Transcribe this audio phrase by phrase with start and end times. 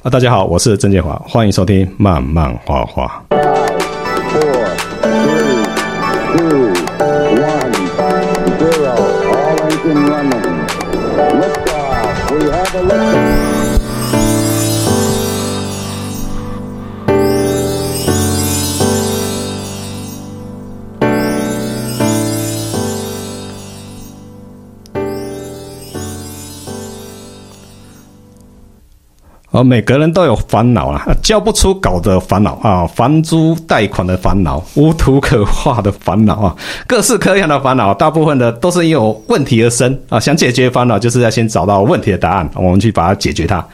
[0.00, 3.20] 啊，大家好，我是郑建华，欢迎收听慢慢画画。
[29.62, 36.56] 每个人都有烦恼啊，交不出稿的烦恼啊，房租贷款的烦恼，无图可画的烦恼啊，
[36.86, 40.18] 各式各样的烦恼，大部分的都是因为问题而生啊。
[40.20, 43.64] 想解决烦恼，就是要先找到问题的答案，我们去把它解决它。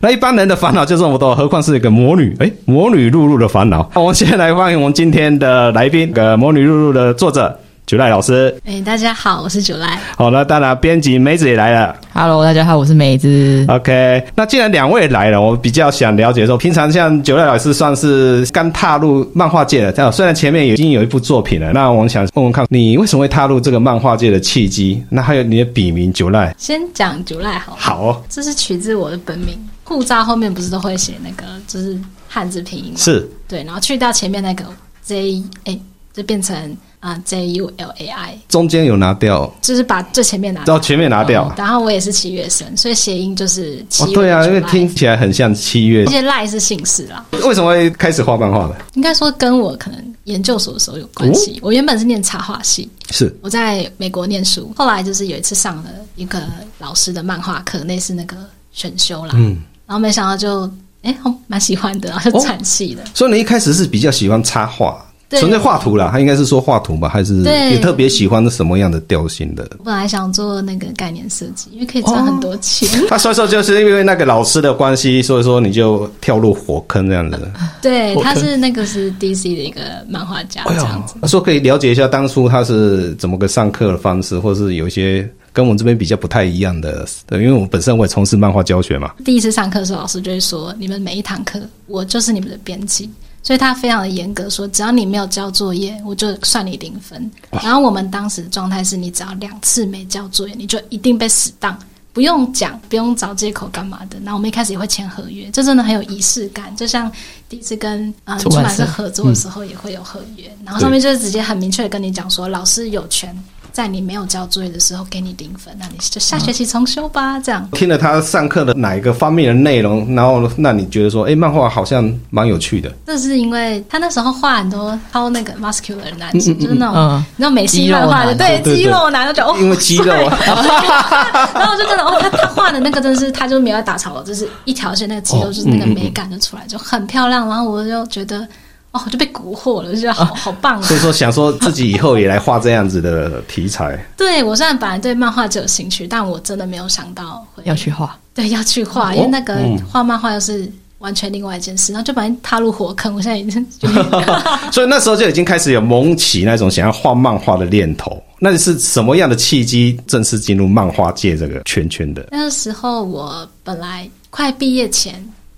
[0.00, 2.36] 那一般人的烦恼就这么多，何况是一个魔女？
[2.40, 3.90] 哎，魔女露露的烦恼。
[3.94, 7.58] 我们先来欢迎我们今天的来宾，个魔女露露的作者。
[7.86, 10.00] 九赖老师，哎、欸，大家好，我是九赖。
[10.16, 11.94] 好，那当然，编辑梅子也来了。
[12.14, 13.62] Hello，大家好，我是梅子。
[13.68, 25.04] OK，那既然两位来了，我比较想了解说，平常像九赖老师算是刚踏入漫画界的，这样虽然前面已经有一部作品了，那我们想问问看，你为什么会踏入这个漫画界的契机？
[25.10, 27.76] 那还有你的笔名九赖，先讲九赖好。
[27.78, 31.98] 好哦，这是取自我的本名，护照后面不是都会写那个，就是
[32.30, 32.96] 汉字拼音吗？
[32.96, 34.64] 是，对，然后去掉前面那个
[35.04, 35.78] J，哎，
[36.14, 36.76] 就变成。
[37.04, 41.52] 啊，J U L A I，中间有拿掉，就是把最前面拿掉，哦，前面拿掉。
[41.54, 44.10] 然后我也是七月生，所以谐音就是七月。
[44.10, 46.06] 哦，对啊，因为听起来很像七月。
[46.06, 47.22] 而且赖是姓氏啦。
[47.32, 48.76] 为什么会开始画漫画的？
[48.94, 51.56] 应该说跟我可能研究所的时候有关系。
[51.56, 56.42] 哦，我原本是念插画系，是我在美国念书，后来就是有一次上了一个
[56.78, 58.34] 老师的漫画课，那是那个
[58.72, 59.32] 选修啦。
[59.34, 60.62] 嗯，然后没想到就
[61.02, 61.14] 哎，
[61.48, 63.02] 蛮、欸、喜欢的，然后就转系了。
[63.02, 63.06] 哦。
[63.12, 65.04] 所以你一开始是比较喜欢插画。
[65.38, 69.66] 纯粹画图啦，他应该是说画图吧，还是也特别喜欢什么样的调性的？
[69.78, 72.88] 我本来想做那个概念设计，因为可以赚很多钱。
[73.08, 77.50] 他所以说就是因为那个老师的关系，所以说你就跳入火坑这样子。
[77.82, 81.14] 对，他是那个是 DC 的一个漫画家这样子。
[81.26, 87.06] 说可以了解一下当初他是怎么个上课的方式，或是有一些跟我们这边比较不太一样的。
[87.26, 89.12] 对，因为我本身我也从事漫画教学嘛。
[89.24, 93.08] 第一次上课的时候，老师就会说：“你们每一堂课，我就是你们的编辑。”
[93.44, 97.30] 所以他非常的严格，说只要你没有交作业，我就算你零分。
[97.50, 101.78] 然后我们当时的状态是，你只要两次没交作业，你就一定被死当，
[102.14, 104.18] 不用讲，不用找借口干嘛的。
[104.18, 107.12] 那我们一开始也会签合约，这真的很有仪式感，就像
[107.46, 113.36] 第一次跟啊出版社合作的时候也会有合约，嗯、然后上面就是直接很明确的跟你讲说，老师有权。
[113.74, 117.40] 在你没有交作业的时候给你零分，那你就下学期重修吧。
[117.40, 122.88] 这样听了他上课的哪一个方面的内容，然后那你觉得说，哎，漫画好像蛮有趣的。
[123.04, 130.38] 这是因为他那时候画很多超那个 muscular 的男生，就是那种那种美式漫画的，对肌肉男，就哦，因为肌肉啊。
[131.52, 137.48] 然后就真的哦，他他画的那个真的是，他就没有打草稿，就是一条线，那个肌肉就是那个美感就出来，就很漂亮。
[137.48, 138.46] 然后我就觉得。
[138.94, 140.82] 哦，就被蛊惑了，就觉得好好棒啊！
[140.82, 143.98] 所以说，想说自己以后也来画这样子的题材。
[144.16, 148.16] 对，我虽然本来对漫画就有兴趣，但我真的没有想到会要去画。
[148.32, 149.58] 对，要去画，因为那个
[149.90, 153.16] 画漫画又是完全另外一件事，然后就把人踏入火坑。
[153.16, 153.66] 我现在已经，
[154.70, 158.22] 所以那时候就已经开始有萌起那种想要画漫画的念头。
[158.38, 162.28] 那是什么样的契机，正式进入漫画界这个圈圈的？
[162.30, 165.14] 那个时候我本来快毕业前。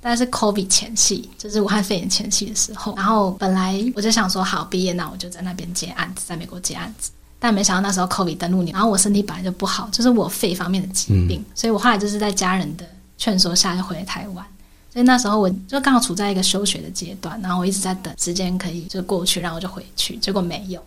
[0.08, 7.10] 但是 COVID 前夕，就是武汉肺炎前夕的时候，然后本来我就想说，好毕业，那我就在那边接案子，在美国接案子。
[7.40, 14.46] 但没想到那时候 COVID 登陆你，然后我身体本来就不好，就是我肺方面的疾病，嗯、所以我后来就是在家人的劝说下就回了台湾。
[14.92, 20.80] 所以那时候我就刚好处在一个休学的阶段，然后我一直在等时间可以就过去，然后我就回去，结果没有。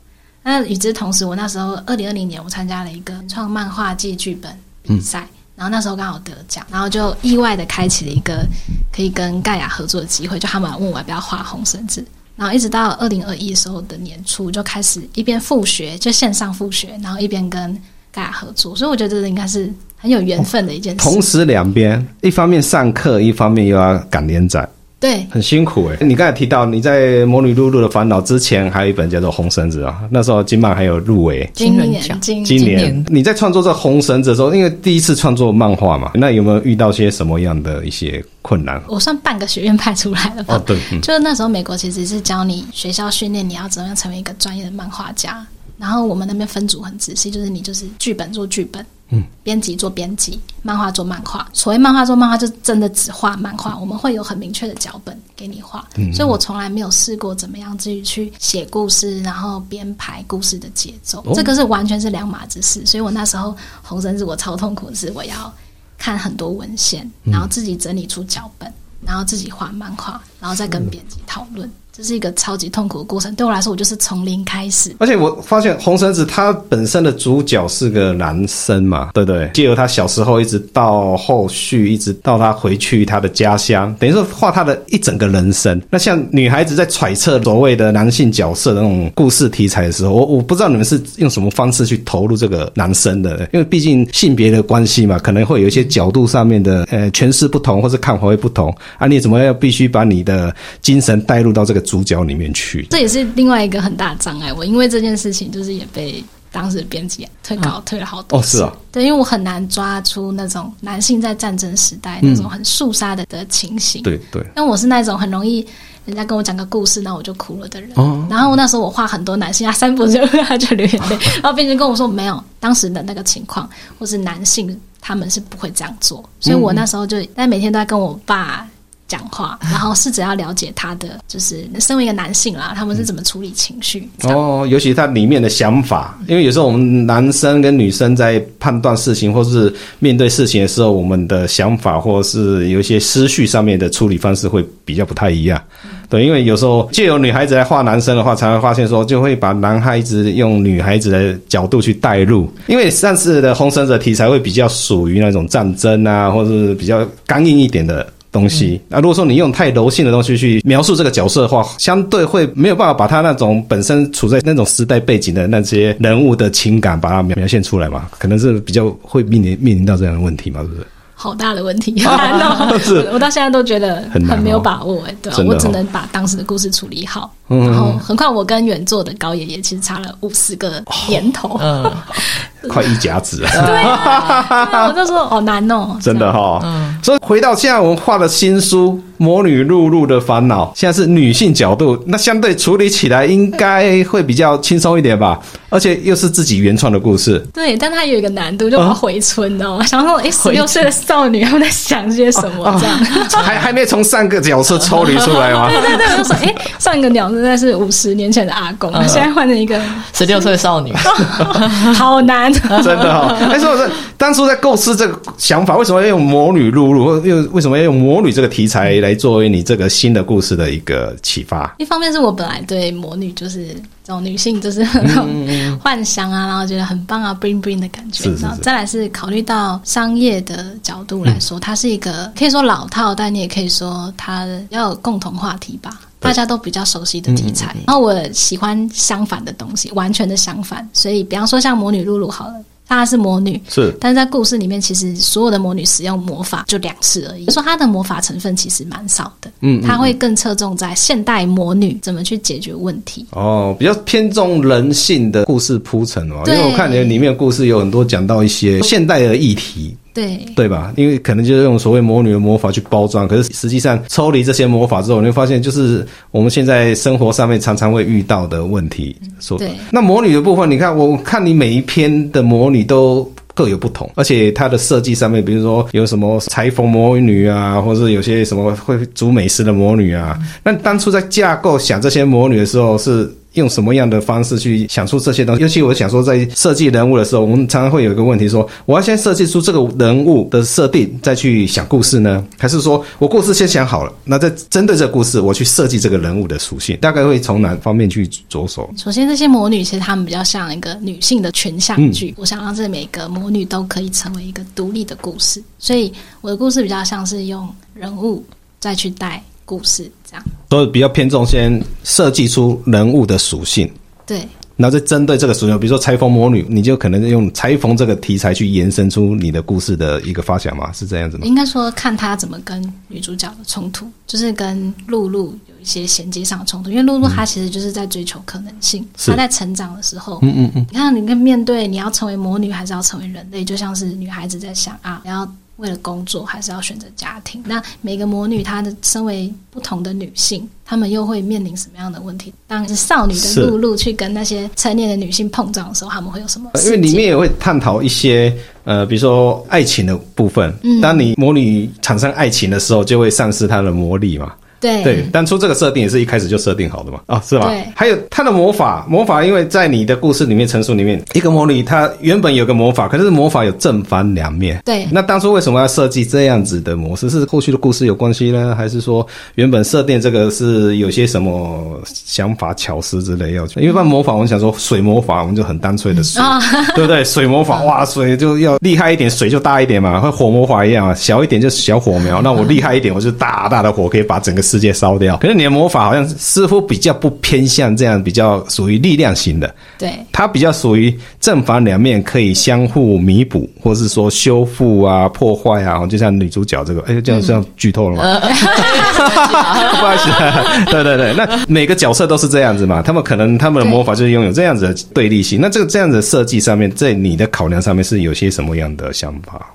[0.44, 5.28] 那与之同时，我那时候二零二零年我参加了一个创漫画季剧本比赛。
[5.34, 8.48] 嗯然后那时候刚好得奖，然后就意外的开启了一个
[8.94, 12.02] 可以跟盖亚合作的机会，就他们问我要不要画红绳子，
[12.38, 17.78] 然后一直到二零二一时候的年初就开始一边复学，就线上复学，然后一边跟
[18.10, 21.04] 盖亚合作，所以我觉得这应该是很有缘分的一件事。
[21.04, 24.66] 同时两边，一方面上课，一方面又要赶连载。
[25.00, 25.98] 对，很辛苦哎。
[26.06, 32.20] 你刚才提到你在《魔女露露的烦恼》之前，还有一本叫做《红绳子》啊，那时候金漫还有入围金人奖。
[32.20, 38.82] 今今年你在创作这《红绳子》的时候，因为第一次创作漫画嘛，那有没有遇到些什么样的一些困难？
[38.90, 40.56] 我算半个学院派出来的吧。
[40.56, 45.48] 哦，对，嗯、就是那时候美国其实是教你学校训练你要怎么样成为一个专业的漫画家，
[45.78, 48.86] 然后我们那边分组很仔细，就是你就是剧本做剧本。
[49.10, 51.48] 嗯，编辑做编辑，漫画做漫画。
[51.54, 53.78] 所谓漫画做漫画，就真的只画漫画。
[53.78, 61.20] 我们会有很明确的脚本给你画，嗯、所以我从来没有试过怎么样自己去写故事，然后编排故事的节奏。
[61.26, 62.86] 哦、这个是完全是两码子事。
[62.86, 65.54] 所以我那时候红绳子我超痛苦的是，我要
[65.98, 68.72] 看很多文献，然后自己整理出脚本。
[69.02, 71.72] 然后自己画漫画，然后再跟编辑讨论。
[71.92, 74.96] 这是一个超级痛苦的过程，对我来说，我就是从零开始。
[75.00, 79.50] 而且我发现红绳子它本身的主角是个男生嘛，对不对？
[79.54, 85.82] 借由他小时候一直到后续，一直到他回去他的家乡，等于说画他的一整个人生。
[85.90, 99.06] 那像女孩子在揣测所谓的男性角色的那种故事题材的时候，我我不知道你们是用什么方式去投入这个男生的，因为毕竟性别的关系嘛，可能会有一些角度上面的呃诠释不同，或是看法会不同啊。
[99.06, 101.79] 你怎么要必须把你的精神带入到这个？
[101.82, 104.52] 主角里面去，这也是另外一个很大的障碍。
[104.54, 108.58] 我因为这件事情，就是也被当时编辑退稿，啊、退了好多次。
[108.58, 114.02] 哦，是啊，对，因为我很难抓出那种男性在战争时代那种很肃杀的的情形。
[114.04, 115.66] 对对，因为我是那种很容易
[116.06, 117.92] 人家跟我讲个故事，那我就哭了的人。
[117.96, 128.68] 哦，然后那时候我画很多男性啊，三步就 他就流眼泪，然后编辑跟我说没有，当时的那个情况，或是男性他们是不会这样做，所以我那时候就但每天都在跟我爸。
[129.10, 145.60] 讲话，然后试着要了解他的，就是身为一个男性啦，他们是怎么处理情绪哦，尤其他里面的想法，因为有时候我们男生跟女生在判断事情或是面对事情的时候，我们的想法或是有一些思绪上面的处理方式会比较不太一样。
[145.84, 158.06] 嗯、对，因为有时候借由女孩子来画男生的话，才会发现说，就会把男孩子用女孩子的角度去带入，因为上次的红绳子题材会比较属于那种战争啊，或者是比较刚硬一点的。
[158.32, 170.86] 东西，那如果说你用太柔性的东西去描述这个角色的话，相对会没有办法把他那种本身处在那种时代背景的那些人物的情感把它描现出来嘛，可能是比较会面临面临到这样的问题嘛，是不是？
[171.16, 173.10] 好大的问题，难 道是。
[173.12, 177.34] 我到现在都觉得很没有把握哎，对啊，我只能把当时的故事处理好。
[177.50, 181.92] 然后，何况我跟原作的高爷爷其实差了五十个年头，嗯，
[182.70, 183.52] 快一甲子啊！
[183.66, 186.60] 对啊，我就说好难哦，真的哈。
[186.64, 195.40] 嗯，所以回到现在我们画的新书《魔女露露的烦恼》，现在是女性角度，那相对处理起来应该会比较轻松一点吧？
[195.70, 197.40] 而且又是自己原创的故事。
[197.54, 199.82] 对，但它有一个难度，就我要回村哦。
[199.88, 202.78] 想说，哎，十六岁的少女他们在想些什么？
[202.80, 205.70] 这样还还没从上个角色抽离出来吗？
[205.70, 207.30] 对对对，我就说，哎，上一个鸟。
[207.40, 209.82] 实在是五十年前的阿公，嗯、现在换成一个
[210.14, 210.94] 十六岁少女，
[211.96, 213.38] 好难，真的哈、哦。
[213.52, 221.74] 哎，说是当初在构思这个想法，为什么要用魔女露露，又为什么要用魔女这个题材来作为你这个新的故事的一个启发？
[221.78, 223.68] 一方面是我本来对魔女就是
[224.04, 228.24] 这种女性，就是很 有幻想啊，嗯、然后觉得很棒啊，bling bling 的感觉。
[228.24, 235.92] 是是是，然后再来是考虑到商业的角度来说，嗯、它是一个可以说老套，但你也可以说它要有共同话题吧。
[236.20, 240.88] 大家都比较熟悉的题材，然后我喜欢相反的东西，完全的相反。
[240.94, 242.56] 所以，比方说像魔女露露好了，
[242.88, 247.46] 她是魔女，是，但是在故事里面，其实所有的魔女使用魔法就两次而已。
[247.46, 253.26] 就说她的魔法成分其实蛮少的，嗯，她会更侧重在现代魔女怎么去解决问题。
[253.32, 259.96] 哦，比较偏重人性的故事铺陈哦，因为我看你里面的故事有很多讲到一些现代的议题。
[260.14, 260.92] 对对吧？
[260.98, 269.16] 因为可能就是用所谓魔女的魔法去包装，可是实际上抽离这些魔法之后，你会发现就是我们现在生活上面常常会遇到的问题。
[269.40, 280.38] 说对，那魔女的部分，你看，我看你每一篇的魔女都各有不同，而且它的设计上面，比如说有什么裁缝魔女啊，或者是有些什么会煮美食的魔女啊。
[280.64, 283.32] 那当初在架构想这些魔女的时候是。
[283.54, 285.62] 用什么样的方式去想出这些东西？
[285.62, 292.46] 尤其我想说，在设计人物的时候，我们常常会有一个问题：说我要先设计出这个人物的设定，再去想故事呢？
[292.58, 296.98] 还是说我故事先想好了，那再针对这个故事，我去设计这个人物的属性？
[296.98, 298.90] 大概会从哪方面去着手？
[298.96, 308.44] 首先，这些魔女其实她们比较像一个女性的群像剧，嗯、我想让这每个魔女都可以成为一个独立的故事，所以我的故事比较像是用人物
[308.80, 309.44] 再去带。
[309.66, 313.92] 故事这样，所以比较偏重先设计出人物的属性，
[314.26, 321.46] 对，然后再针对这个属性，比如说裁缝魔女，你就可能用裁缝这个题材去延伸出你的故事的一个发想嘛，是这样子吗？
[321.46, 335.52] 应该说看他怎么跟女主角的冲突，就是跟露露有一些衔接上的冲突，因为露露她其实就是在追求可能性，她、嗯、在成长的时候，嗯嗯嗯，你看你跟面对你要成为魔女还是要成为人类，就像是女孩子在想啊，然后。
[335.80, 337.64] 为了工作，还是要选择家庭？
[337.66, 342.54] 那每个魔女，她的身为不同的女性，她们又会面临什么样的问题？
[342.68, 346.70] 当是少女的露露去跟那些成年的女性碰撞的时候，她们会有什么？
[346.84, 350.74] 因为里面也会探讨一些呃，比如说爱情的部分。
[350.84, 354.54] 嗯，当你魔女产生爱情的时候，就会丧失她的魔力嘛。
[354.80, 357.20] 对对，当初这个设定也是一开始就设定好的嘛？
[357.28, 357.68] 啊、哦，是吧？
[357.68, 357.84] 对。
[357.96, 364.82] 还有他的魔法，魔法，因为在你的故事里面陈述里面，一个魔女她原本有个魔法，可是魔法有正反两面。
[364.86, 365.08] 对。
[365.12, 367.30] 那当初为什么要设计这样子的模式？
[367.30, 373.80] 是后续的故事有关系呢，还是说原本设定这个是有些什么想法、巧思之类要求？
[373.80, 377.24] 因为一般魔法，我们想说水魔法，我们就很单纯的水，嗯、对不对？
[377.24, 382.42] 水魔法，哇，水就要厉害一点，水就大一点嘛，和火魔法一样啊，小一点就是小火苗。
[382.44, 385.38] 那我厉害一点，我就大大的火可以把整个世界烧掉。
[385.38, 389.74] 可是你的魔法好像似乎比较不偏向这样，比较属于力量型的。
[389.98, 396.06] 对，它比较属于正反两面可以相互弥补，或是说修复啊、破坏啊。
[396.06, 398.24] 就像女主角这个，哎，这样这样剧透了吗？
[398.24, 398.42] 嗯、
[399.98, 403.02] 不好意思，对对对，那每个角色都是这样子嘛？
[403.02, 405.60] 他们可能他们的魔法就是拥有这样子的对立性。
[405.60, 409.66] 那这个这样子的设计上面，在你的考量上面是有些什么样的想法？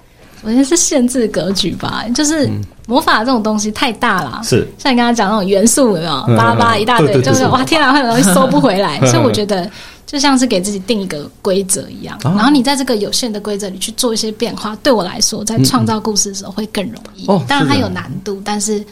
[0.45, 2.49] 我觉得是限制格局吧，就是
[2.87, 6.37] 魔法这种东西太大了，是像你刚刚讲那种元素有没有？
[6.37, 9.01] 巴拉巴拉一大堆，就是哇，天哪，很容易收不回来。
[9.11, 9.71] 所以我觉得
[10.07, 17.27] 就像是给自己定一个规则一样，然后你在这个有限的规则里去做一些变化，对我来说，在创造故事的时候会更容易。
[17.49, 18.85] 当然它有难度，但是。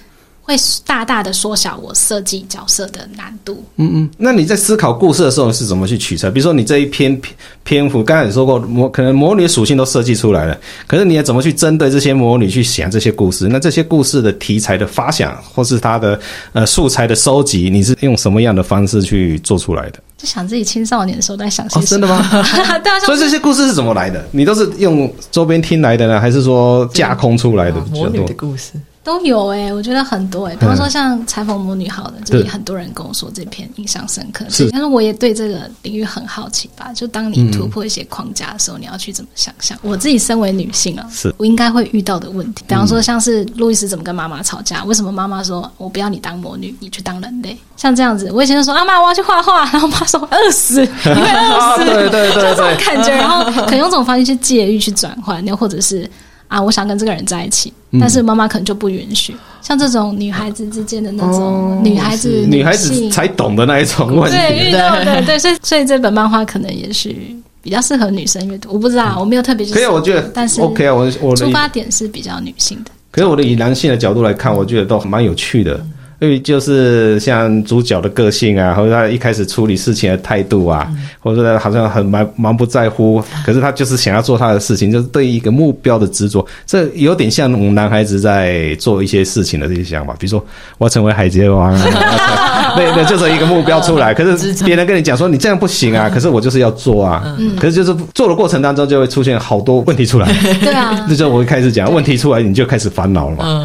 [0.43, 3.65] 会大大的缩小我设计角色的难度。
[3.77, 6.29] 嗯嗯，那你在思考故事的时候是怎么去取材？
[6.29, 7.19] 比如说你这一篇
[7.63, 10.59] 篇幅，刚才你说过魔，可能魔女属性都设计出来了，
[10.89, 13.47] 可是你要怎么去针对这些魔女去想这些故事？
[13.49, 16.19] 那这些故事的题材的发想，或是它的
[16.53, 20.01] 呃素材的收集，你是用什么样的方式去做出来的？
[20.19, 21.85] 就想自己青少年的时候在想些什么？
[21.85, 22.29] 哦，真的吗？
[22.83, 23.01] 对啊。
[23.07, 24.25] 所以这些故事是怎么来的？
[24.33, 27.81] 你都是用周边听来的呢，还是说架空出来的？
[27.93, 28.73] 魔女的故事。
[29.05, 36.93] 都有哎、欸，我觉得很多哎、欸，比方说像裁缝魔女，好的，就是很多人跟我说这篇印象深刻，是，但是我也对这个领域很好奇吧。
[36.95, 39.77] 就当你突破一些框架的时候，你要去怎么想象？
[39.83, 42.65] 我自己身为女性啊，是我应该会遇到的问题。
[42.69, 44.85] 比方说，像是路易斯怎么跟妈妈吵架？
[44.85, 47.59] 为什么妈妈说我不要你当魔女，你去当人类？
[47.77, 56.09] 像这样子，我以前就说啊妈，我要去画画， 然后妈说饿死， 你会饿死，对对对，就， 这种感觉，然后可能用这种方式去借喻去转换，又或者是。
[56.53, 59.33] 啊，我想跟这个人在一起，但是妈妈可能就不允许。
[59.33, 67.17] 嗯、像这种女孩子之间的那种女孩子、哦、女孩子才懂的那一种问题，对，遇到的 对，所以所以这本漫画可能也是
[67.63, 68.69] 比较适合女生阅读。
[68.71, 69.73] 我不知道，我没有特别去。
[69.73, 72.91] 可以，我觉得，但是 OK 啊，我我出发点是比较女性的。
[73.11, 75.83] 可是我的以男性的角度来看，我觉得都蛮有趣的。
[76.23, 90.39] 因为就是像主角的个性啊，或者他一开始处理事情的态度啊，嗯、或者好像很蛮蛮不在乎，可是他就是想要做他的事情，就是对一个目标的执着，这有点像我们男孩子在做一些事情的这些想法，比如说
[90.79, 103.65] 我要成为海贼王啊， 对对就是一个目标出来，可是别人跟你讲说你这样不行啊，可是我就是要做啊，嗯、可是就是做的过程当中就会出现好多问题出来， 对啊， 这就我一开始讲问题出来，你就开始烦恼了嘛，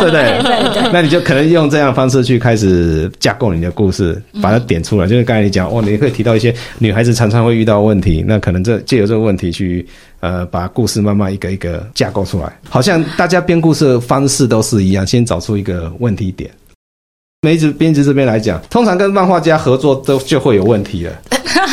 [0.00, 0.40] 对不对？
[0.42, 1.89] 对对，那你就可能用这样。
[1.92, 5.06] 方式去开始架构你的故事，把它点出来。
[5.06, 9.86] 嗯、就是刚才你讲哦，你会提到一些女孩子常常会遇到问题，那可能这借由这个问题去
[10.20, 12.58] 呃，把故事慢慢一个一个架构出来。
[12.68, 16.50] 好像大家编故事的方式都是一样，先找出一个问题点。
[17.42, 21.12] 梅子编辑这边来讲，通常跟漫画家合作都就会有问题了。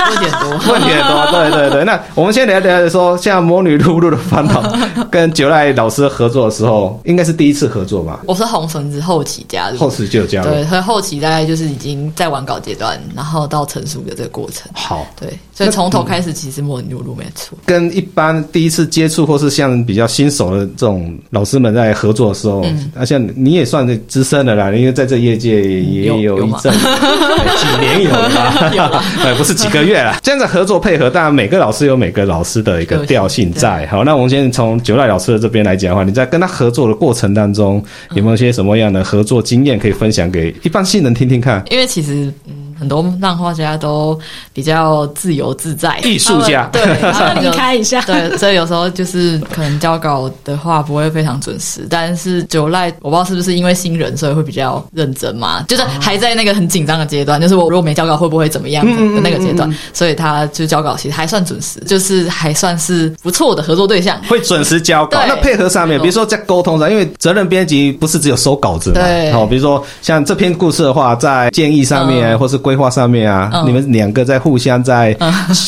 [0.09, 1.83] 问题多，问题很多，对对对。
[1.83, 4.61] 那我们先聊聊说，像魔女露露的烦恼，
[5.09, 8.19] 跟九濑老师合作的时候，应该是第一次合作吧？
[8.25, 14.69] 我是红绳子后期加入，后期就加入，对，所以后期大概就是已经在完稿阶段，然后到成熟的这个过程。
[14.73, 17.57] 好，对，所以从头开始，其实魔女露露没错。
[17.65, 29.03] 跟一般第一次接触或是像比较新手的这种老师们在合作的时候，嗯，啊，像你也算是资深的啦，因为在这业界也有一阵几年有了吧？
[29.23, 30.11] 哎，不是几个月。
[30.21, 33.85] 这样子合作配合，当然每个老师有每个老师的一个调性在。
[33.87, 41.63] 好，那我们先从九赖老师的这边来讲的话，你在跟他合作的过程当中，有没有些什么样的合作经验可以分享给一般新人听听看？
[41.69, 42.66] 因为其实，嗯。
[42.79, 44.17] 很多漫画家都
[44.53, 46.69] 比较自由自在，艺术家。
[46.71, 51.87] 对， 然后离开一下，对，所以有时候就是可能交稿的话不会非常准时。
[51.89, 65.19] 但是九赖，我不知道是不是因为新人，所以会比较认真嘛，就是还在那个很紧张的阶段，就是我如果没交稿会不会怎么样的那个阶段，所以他就交稿其实还算准时，就是还算是不错的合作对象，会准时交稿。
[65.27, 72.57] 那配合上面，比如说在沟通上，因为责任编辑不是只有收稿子嘛，对，好，比如说像这篇故事的话，在建议上面或是。
[72.67, 75.17] 规划上面啊，嗯、你们两个在互相在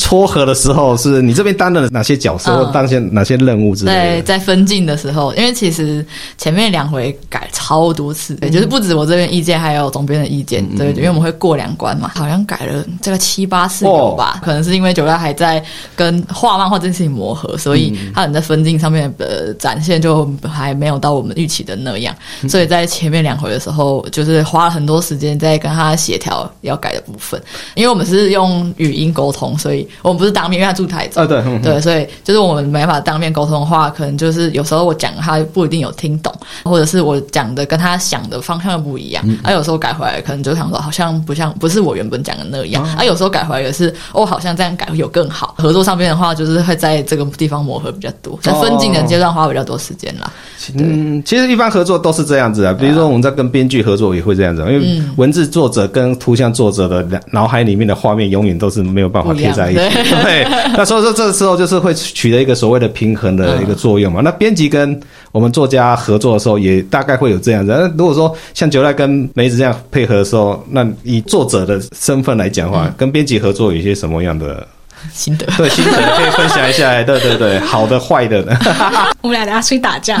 [0.02, 4.00] 撮合的时候，是你这边担任了哪些角色，嗯、或当些哪些任务之类的？
[4.00, 6.04] 对，在分镜的时候，因为其实
[6.36, 14.34] 前面两回改超多次，对，就是不止我这边意见，还有总编的意见，对，因为我们会过两关嘛，好像改了这个七八次有吧？
[14.36, 15.64] 哦、可能是因为九赖还在
[15.96, 22.14] 跟画漫画这件事情磨合，所以他们在分镜上面的展现就还没有到我们预期的那样，
[22.46, 27.40] 所以在前面两回的时候，就是花了很多时间在跟他协调要改的部分，
[27.74, 36.32] 因为我们是用语音沟通，所以我们不是当面，因为他住台中，啊、对，对，所以就是我们没办法当面沟通的话，可能就是有时候我讲他不一定有听懂，
[36.64, 45.54] 或者是我讲的跟他想的方向不一样，嗯、啊，有时候改回来可能就想说好像不像，不是我原本讲的那样，啊，有时候改回来也是哦，好像这样改会有更好。
[45.58, 50.30] 合作上面的话，就是会在这个地方磨合比较多，在分镜的阶段花比较多时间啦。
[50.74, 59.80] 嗯，其实一般合作都是这样子啊，比如说我们在跟编剧合作也会这样子，因为文字作者跟图像作者的脑海里面的画面永远都是没有办法贴在一起。
[59.80, 60.44] 对，对，
[60.76, 64.20] 那所以说这个时候就是会取得一个所谓的平衡的一个作用嘛。
[64.22, 64.98] 那编辑跟
[65.32, 67.72] 我们作家合作的时候，也大概会有这样子。
[67.72, 74.66] 那如果说像九赖跟梅子这样配合的时候，那以作者的身份来讲的话，跟编辑合作有一些什么样的？
[75.12, 78.56] 心得对心得可以分享一下， 对对对，好的坏的呢。
[79.22, 80.18] 我们俩等下出去打架，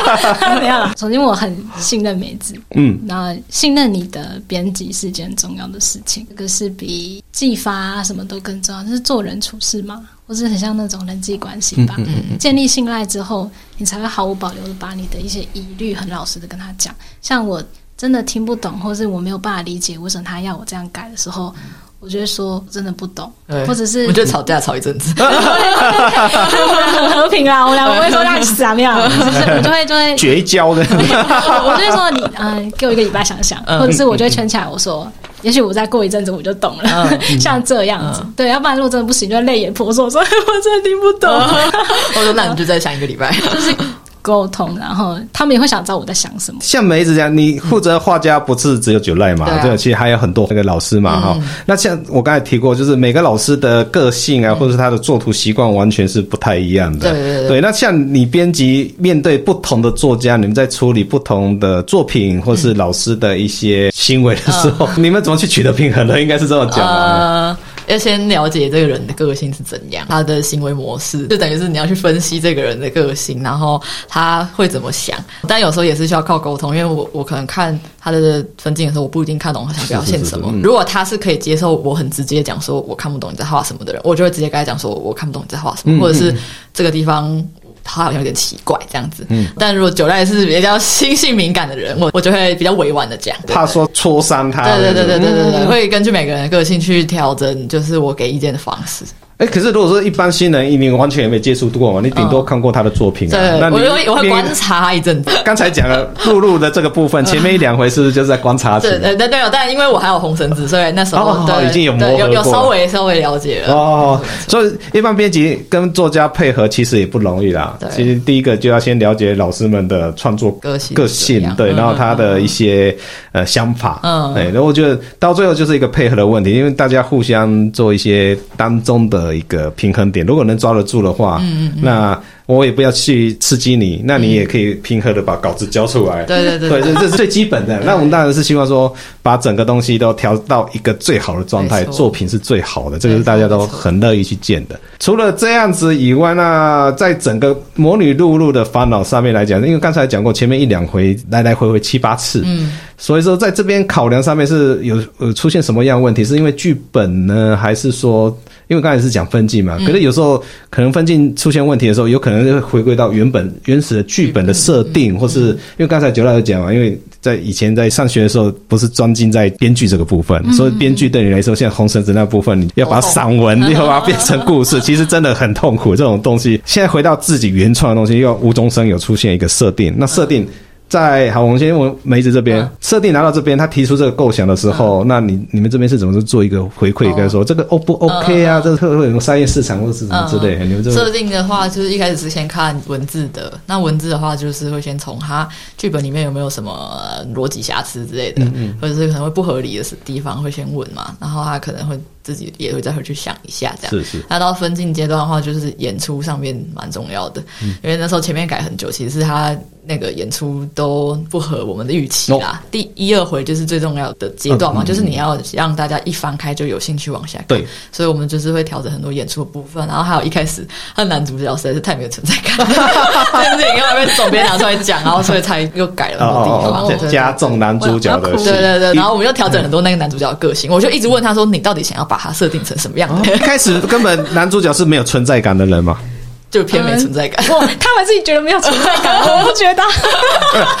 [0.60, 0.92] 没有了。
[0.96, 8.82] 首先我很信任梅子，嗯，那信任你的编辑是件很重要的事情，这个是比寄发什么都更重要。
[8.84, 11.94] 就是做人处事嘛，或是很像那种人际关系吧。
[11.98, 16.94] 嗯嗯嗯、建立信赖之后，你才会毫无保留的把你的一些疑虑很老实的跟他讲。
[17.20, 17.62] 像我
[17.96, 21.54] 真的听不懂，或是我没有办法理解为什么他要我这样改的时候。
[22.00, 23.30] 我觉得说真的不懂，
[23.66, 30.16] 或者是我觉得吵架吵一阵子， 很和平啊，我们俩不会说让你死啊没有，就 是我就会就会。
[30.16, 30.82] 绝交的。
[30.88, 35.10] 我就会说你嗯，给我一个礼拜想想，或者是我就会圈起来，我说
[35.42, 41.28] 也许我再过一阵子我就懂了，像这样子，对，要不然如果真的不行，就泪眼婆娑说，我真的听不懂。
[41.30, 43.74] 我说那你就再想一个礼拜，就是。
[44.22, 46.60] 沟通，然后他们也会想知道我在想什么。
[46.62, 49.46] 像梅子这样，你负责画家不是只有九赖嘛？
[49.50, 51.48] 嗯、对，其实还有很多那个老师嘛，哈、嗯。
[51.66, 57.10] 那像我刚才提过，就是每个老师的个性啊，嗯、或者是他的作图习惯，完全是不太一样的。
[57.10, 57.48] 对对对。
[57.48, 66.20] 对，那像你编辑面对不同的作家，你们在处理不同的作品，或是老师的一些行为的时候，嗯、你们怎么去取得平衡呢？
[66.20, 66.94] 应该是这么讲吧。
[66.94, 67.58] 呃
[67.88, 75.18] 要先了解这个人的个性是怎样，他的行为模式，就等于是你要去分析这个人的个性，然后他会怎么想。
[75.46, 80.52] 但有时候也是需要靠沟通，因为我我可能看他的分镜的时候，我不一定看懂他想表现什么。
[80.62, 86.34] 如果他是可以接受我很直接讲说我看不懂你在画什么的人，我就会直接跟他讲说我看不懂你在画什么，或者是
[86.72, 87.42] 这个地方。
[87.90, 99.04] 他好像有点奇怪这样子，嗯，但如果九代是比较心性敏感的人，我我就会比较委婉的讲，怕说戳伤他，对对对对对对对，会根据每个人的个性去调整，就是我给意见的方式。
[99.38, 102.00] 哎，可是如果说一般新人，你完全也没接触过嘛？
[102.02, 103.38] 你顶多看过他的作品啊。
[103.38, 105.30] 对，我会我会观察一阵子。
[105.44, 108.80] 刚才讲了露露的这个部分， 前面一两回是不是就是在观察？
[108.80, 113.72] 对对对，但因为我还有红绳子，所以那时候已经有磨合有有稍微稍微了解了。
[113.72, 117.78] 哦，所以一般编辑跟作家配合其实也不容易啦。
[117.94, 122.92] 其实第一个就要先了解老师们的创作个性个性，对，然后他的一些
[123.30, 130.10] 呃想法，嗯，对，然后我觉得到最后就是一个配合的问题，因为大家互相做一些当中的一个平衡。
[130.10, 136.24] 点，如果能抓得住的话，嗯嗯，那我也不要去刺激你，那你也可以平和的把稿子交出来。
[136.24, 137.78] 对对对，对，这是最基本的。
[137.84, 138.90] 那我们当然是希望说，
[139.22, 144.80] 把整个东西都调到一个最好的状态，作品是最好的，这个是大家都很乐意去见的。
[144.98, 156.24] 除了这样子以外，那在整个魔女露露的烦恼上面来讲，因为刚才讲过前面一两回来来回回七八次，嗯，所以说在这边考量上面是有呃出现什么样的问题？
[156.24, 158.34] 是因为剧本呢，还是说？
[158.68, 160.36] 因为刚才是讲分镜嘛，可是有时候
[160.68, 175.96] 可能分镜出现问题的时候，有可能会回归到原本原始的剧本的设定，或是因为刚才九老师讲嘛，因为在以前在上学的时候，不是专精在编剧这个部分，所以编剧对你来说，像红绳子那部分，你要把散文，你要把它变成故事， 其实真的很痛苦。
[175.96, 180.46] 这种东西，现在回到自己原创的东西，又无中生有出现一个设定，那设定。
[180.88, 187.14] 在好，我们先问梅子这边设定拿到这边，他提出这个构想的时候，那你你们这边是怎么做一个回馈？
[187.14, 188.60] 跟他说这个 O 不 OK 啊？
[188.60, 190.58] 这个会有什么商业市场或者是什么之类？
[190.66, 193.52] 你们这设定的话，就是一开始是先看文字的。
[193.66, 195.46] 那文字的话，就是会先从他
[195.76, 198.42] 剧本里面有没有什么逻辑瑕疵之类的，
[198.80, 201.14] 或者是可能会不合理的地方会先问嘛。
[201.20, 201.98] 然后他可能会。
[202.28, 203.90] 自己也会再回去想一下这样。
[203.90, 204.24] 是是。
[204.28, 212.60] 那到分镜阶段的话，就是演出上面蛮重要的，嗯、因为那时候前面改很久，其实是他那个演出都不合我们的预期啦。
[212.62, 217.46] 哦、第一二回就是最重要的阶段嘛，嗯、就是你要让大家一翻开就有兴趣往下看。
[217.48, 228.36] 对，所以我们就是会调整很多演出的部分，然后还有一开始他的男主角实在是太没有存在感，这件事情因为被总编拿出来讲，然后所以才又改了很多地方，哦、加重男主角的。
[228.36, 235.96] 对对对，然后我们又调整很多那个男主角的个性，我就一直问他说：“你到底想要把他设定成什么样的？”一开始根本男主角是没有存在感的人嘛？
[236.50, 239.82] 就偏没存在感，嗯、他们自己觉得没有存在感， 我不觉得。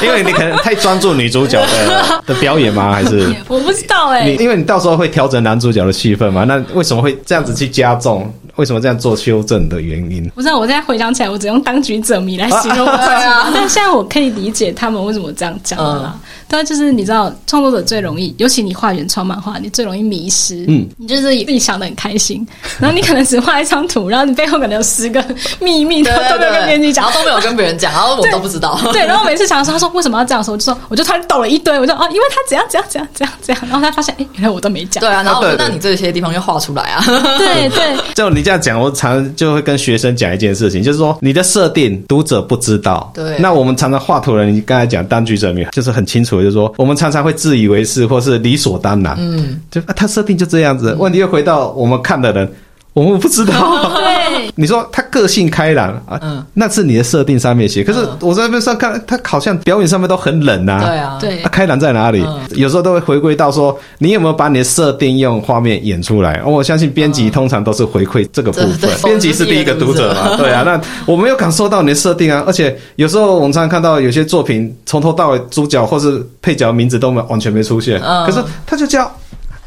[0.00, 2.90] 因为你可能太专注女主角的的表演吗？
[2.90, 4.36] 还是我不知道哎、欸。
[4.36, 6.44] 因为你到时候会调整男主角的戏份嘛？
[6.44, 8.32] 那为什么会这样子去加重？
[8.56, 10.26] 为什么这样做修正的原因？
[10.30, 13.12] 不是，我现在回想起来，我只用当局者迷来形容我自己。
[13.12, 16.16] 啊、但现在我可以理解他们为什么这样讲了啦。
[16.48, 20.64] 但、嗯、就是你知道，创作者最容易，尤其你画原创漫画，你最容易迷失。
[20.68, 22.46] 嗯，你就是自己想的很开心，
[22.78, 25.24] 然后你可能只画一张图，然后你背后可能有十个。
[25.60, 28.78] 秘密都都没有跟编辑讲，然后都没有跟别人讲，然后我都不知道。
[28.92, 35.00] 对，然后每次讲的时候，他说为什么要这样说，我就说我就突然抖了一堆，我就哦，因为他怎样怎样怎样怎样怎样，然后他发现哎，原来我都没讲。
[35.00, 37.04] 对啊，然后那你这些地方要画出来啊。
[37.38, 43.10] 对 对，就你这样讲，我常就会跟学生讲一件事情，就是说你的设定读者不知道。
[43.14, 43.36] 对。
[43.38, 49.16] 那我们常常画图人，你刚才讲当局者迷，就是很清楚，就是说我们常常会自以为是，或是理所当然。
[49.18, 49.60] 嗯。
[49.70, 52.50] 就啊他设定就这样子，问题又回到我们看的人。
[52.94, 53.52] 我们不知道，
[53.94, 57.84] 对，你说他个性开朗啊，嗯，那是你的设定上面写。
[57.84, 60.80] 可是我在那边上看，他好像表演上面都很冷呐。
[60.84, 62.26] 对啊，对，他开朗在哪里？
[62.56, 66.42] 有时候都会回归到说，你有没有把你的设定用画面演出来？
[66.44, 70.34] 我相信编辑通常都是回馈这个部分，编辑是第一个读者嘛。
[70.40, 79.08] 对啊，那我没有感受到你的设定啊，而且有时候我们常常看到有些作品从头到尾主角或是配角名字都没完全没出现，可是他就叫。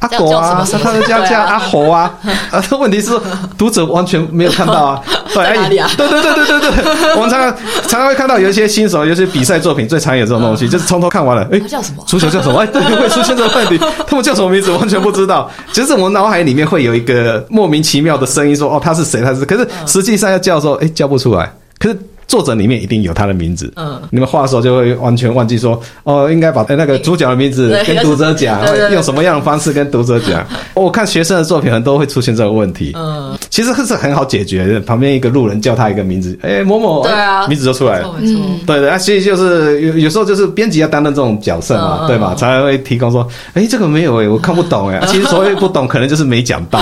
[0.01, 2.11] 阿狗啊， 他的家叫阿猴啊，
[2.51, 3.11] 啊， 问题是
[3.57, 5.01] 读者完全没有看到啊，
[5.33, 5.89] 对，哪里啊？
[5.95, 7.55] 对对对对对对，我们常常
[7.87, 12.03] 常常会看到有一些新手，有些比赛作品最常有这种东西，就是从头看完了，哎，叫什么？
[12.07, 12.59] 足球叫什么？
[12.61, 15.49] 哎，对，会出现这个问题，他们叫什么名字完全不知道。
[15.71, 19.21] 其实我们脑海里面会有一个莫名其妙的声音说，哦，他是谁？
[19.21, 21.51] 他是，可是实际上要叫的时候，哎，叫不出来。
[21.77, 21.99] 可是。
[22.31, 28.61] 作者里面一定有他的名字，嗯，你们画的时候就会完全忘记说，哦，应该把那个主角的名字跟读者讲，
[28.93, 30.41] 用什么样的方式跟读者讲。
[30.73, 42.33] 我看学生的作品很多会出现这个问题，嗯，其实是很好解决的，旁边一个路人叫他一个名字，哎，某某，对啊，名字就出来了，没错，对对，啊，所以就是有有时候就是编辑要担任这种角色嘛，对吧？
[42.35, 46.79] 才会提供说，哎，这个没有哎，我看不懂哎， 其实所谓不懂，可能就是没讲到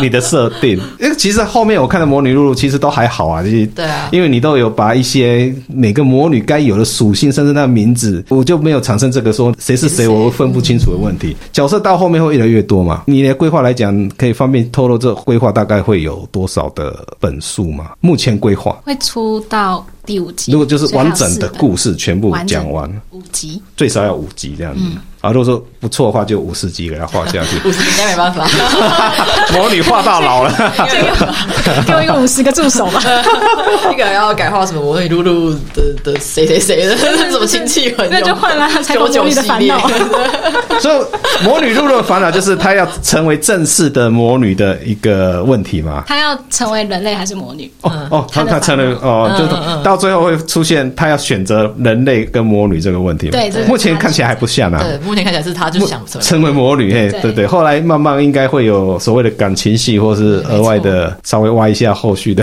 [0.00, 4.91] 你的设定，因为其实后面我看的魔女露露其实都还好啊，就是对啊，因为你都有把。
[4.94, 11.36] 一些每个魔女该有的属性，甚至那个名字，我就没有产生这个说谁是谁，我会分不清楚的问题。
[11.52, 13.04] 角色到后面会越来越多嘛？
[13.06, 17.92] 你的规划来讲，可以方便透露这规划大概会有多少的本数吗？
[18.00, 24.80] 目前规划会出到第五集，如果就是完整的故事全部讲完，五集最少要五集这样子。
[24.84, 27.56] 嗯啊，如果说不错的话，就五十级给他画下去。
[27.66, 28.44] 五十级应该没办法，
[29.54, 30.52] 魔女画到老了，
[31.86, 33.00] 给我一个五十个助手吧。
[33.92, 39.88] 一个要改画什么魔女露露的的谁谁谁的，什么亲戚朋友，那就换了才魔女的烦恼。
[40.80, 46.02] 所以魔女露露的烦恼就是她要成为正式的魔女的一个问题嘛？
[46.08, 47.70] 她要成为人类还是魔女？
[47.82, 49.46] 哦哦，她她成了哦，就
[49.84, 53.30] 到最后会出现她要选择人类跟魔女这个问题。
[53.30, 54.84] 对，目前看起来还不像啊。
[55.12, 57.46] 目前看起来是他就想成为魔女，嘿，对对。
[57.46, 62.42] 后来慢慢应该会有所谓的感情戏，或是额外的稍微挖一下后续的，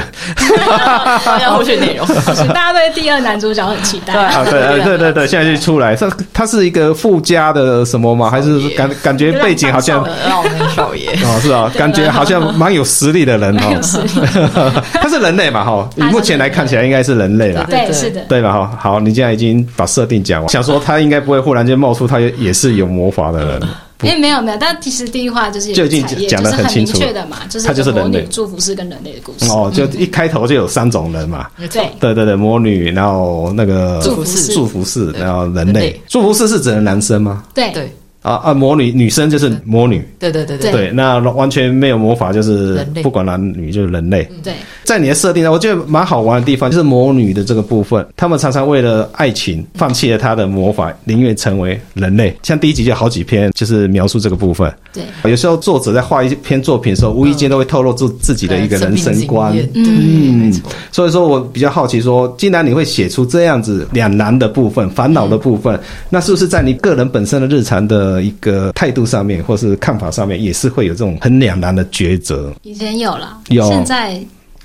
[1.25, 2.08] 挖一下 后续内容。
[2.53, 4.45] 大家对第二男主角很期待啊！
[4.45, 8.29] 对对对对，现在就出来，他他是一个附加的什么吗？
[8.29, 14.84] 还是感感觉背景好像浪漫少爷 哦，是啊，感觉好像蛮有实力的人哦。
[14.93, 15.65] 他是人类嘛？
[15.65, 17.65] 哈，以目前来看起来应该是人类了。
[17.67, 18.53] 对，是的，对吧？
[18.53, 22.53] 哈，好，你现在已经把设定讲完，想说他应该不会忽然间冒出，他也也。
[22.59, 23.61] 是有魔法的人，
[23.99, 26.99] 哎，没有没有，但其实第一话就是就已经讲的很清楚。
[27.13, 29.45] 的嘛，就是他就是魔女祝福式跟人类的故事。
[29.51, 31.67] 哦，就一开头就有三种人嘛，对。
[31.99, 37.43] 对对对，魔女，然后那个祝福师，祝福式，然后人类，祝福式是指的男生吗？
[37.53, 37.71] 对。
[37.71, 37.91] 对。
[38.21, 38.53] 啊啊！
[38.53, 44.29] 魔女女生就是魔女，对对对对，对，那完全没有魔法，就是不管男女就是人类。
[44.43, 44.55] 对，
[44.89, 52.36] 在你的设定上，我觉得蛮好玩的地方就是魔女的这个部分，他们常常为了爱情放弃了他的魔法，宁愿成为人类。
[52.41, 54.73] 像第一集就好几篇就是描述这个部分。
[54.91, 59.56] 对，有时候作者在画一篇作品的时候，无意间都会透露出自己的一个人生观。
[59.75, 60.52] 嗯，
[60.91, 72.52] 所以说我比较好奇说，既然你会写出这样子两难的部分、烦恼的部分，那是不是在你个人本身的日常的的一个态度上面，或是看法上面，也是会有这种很两难的抉择。
[72.63, 74.19] 以前有了，有现在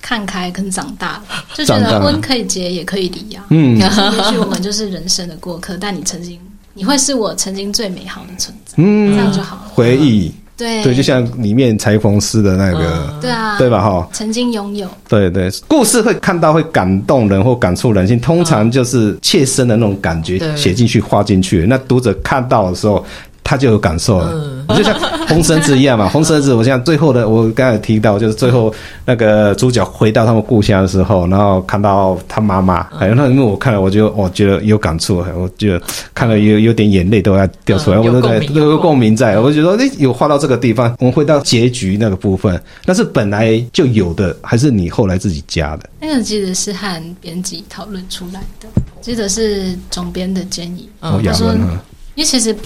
[0.07, 1.23] 看开跟长大了，
[1.55, 3.43] 就觉得婚可以结也可以离啊。
[3.49, 6.39] 嗯，也许我们就是人生的过客，但你曾经
[6.75, 9.63] 你会是我曾经最美好的存在，嗯，这样就好了。
[9.73, 10.31] 回忆。
[10.57, 13.81] 对对，就像里面裁缝师的那个，嗯、对啊，对吧？
[13.83, 23.03] 哈，曾经拥有，对对，故事会看到会感动人或感触人心，通常就是切身的那种感觉写进去画进去，那读者看到的时候。
[23.45, 24.33] 他就有感受了，
[24.69, 26.09] 嗯、就像红绳子一样嘛。
[26.11, 35.83] 红绳子，我像最后的，我刚才提到，就是最后那个主角回到他们故乡的时候，然后看到他妈妈，还有那因为我看了，我就我觉得有感触，我觉得
[36.15, 39.39] 看了有有点眼泪都要掉出来，嗯、我都在都有共鸣在。
[39.39, 45.91] 我觉得哎，有画到这个地方，我们回到结局那个部分，那是本来就有的，还是你后来自己加的？
[46.01, 48.69] 那个记得是和编辑讨论出来的，
[49.03, 50.89] 记得是总编的建议。
[51.01, 51.79] 嗯，他说，嗯、
[52.15, 52.57] 因为其实。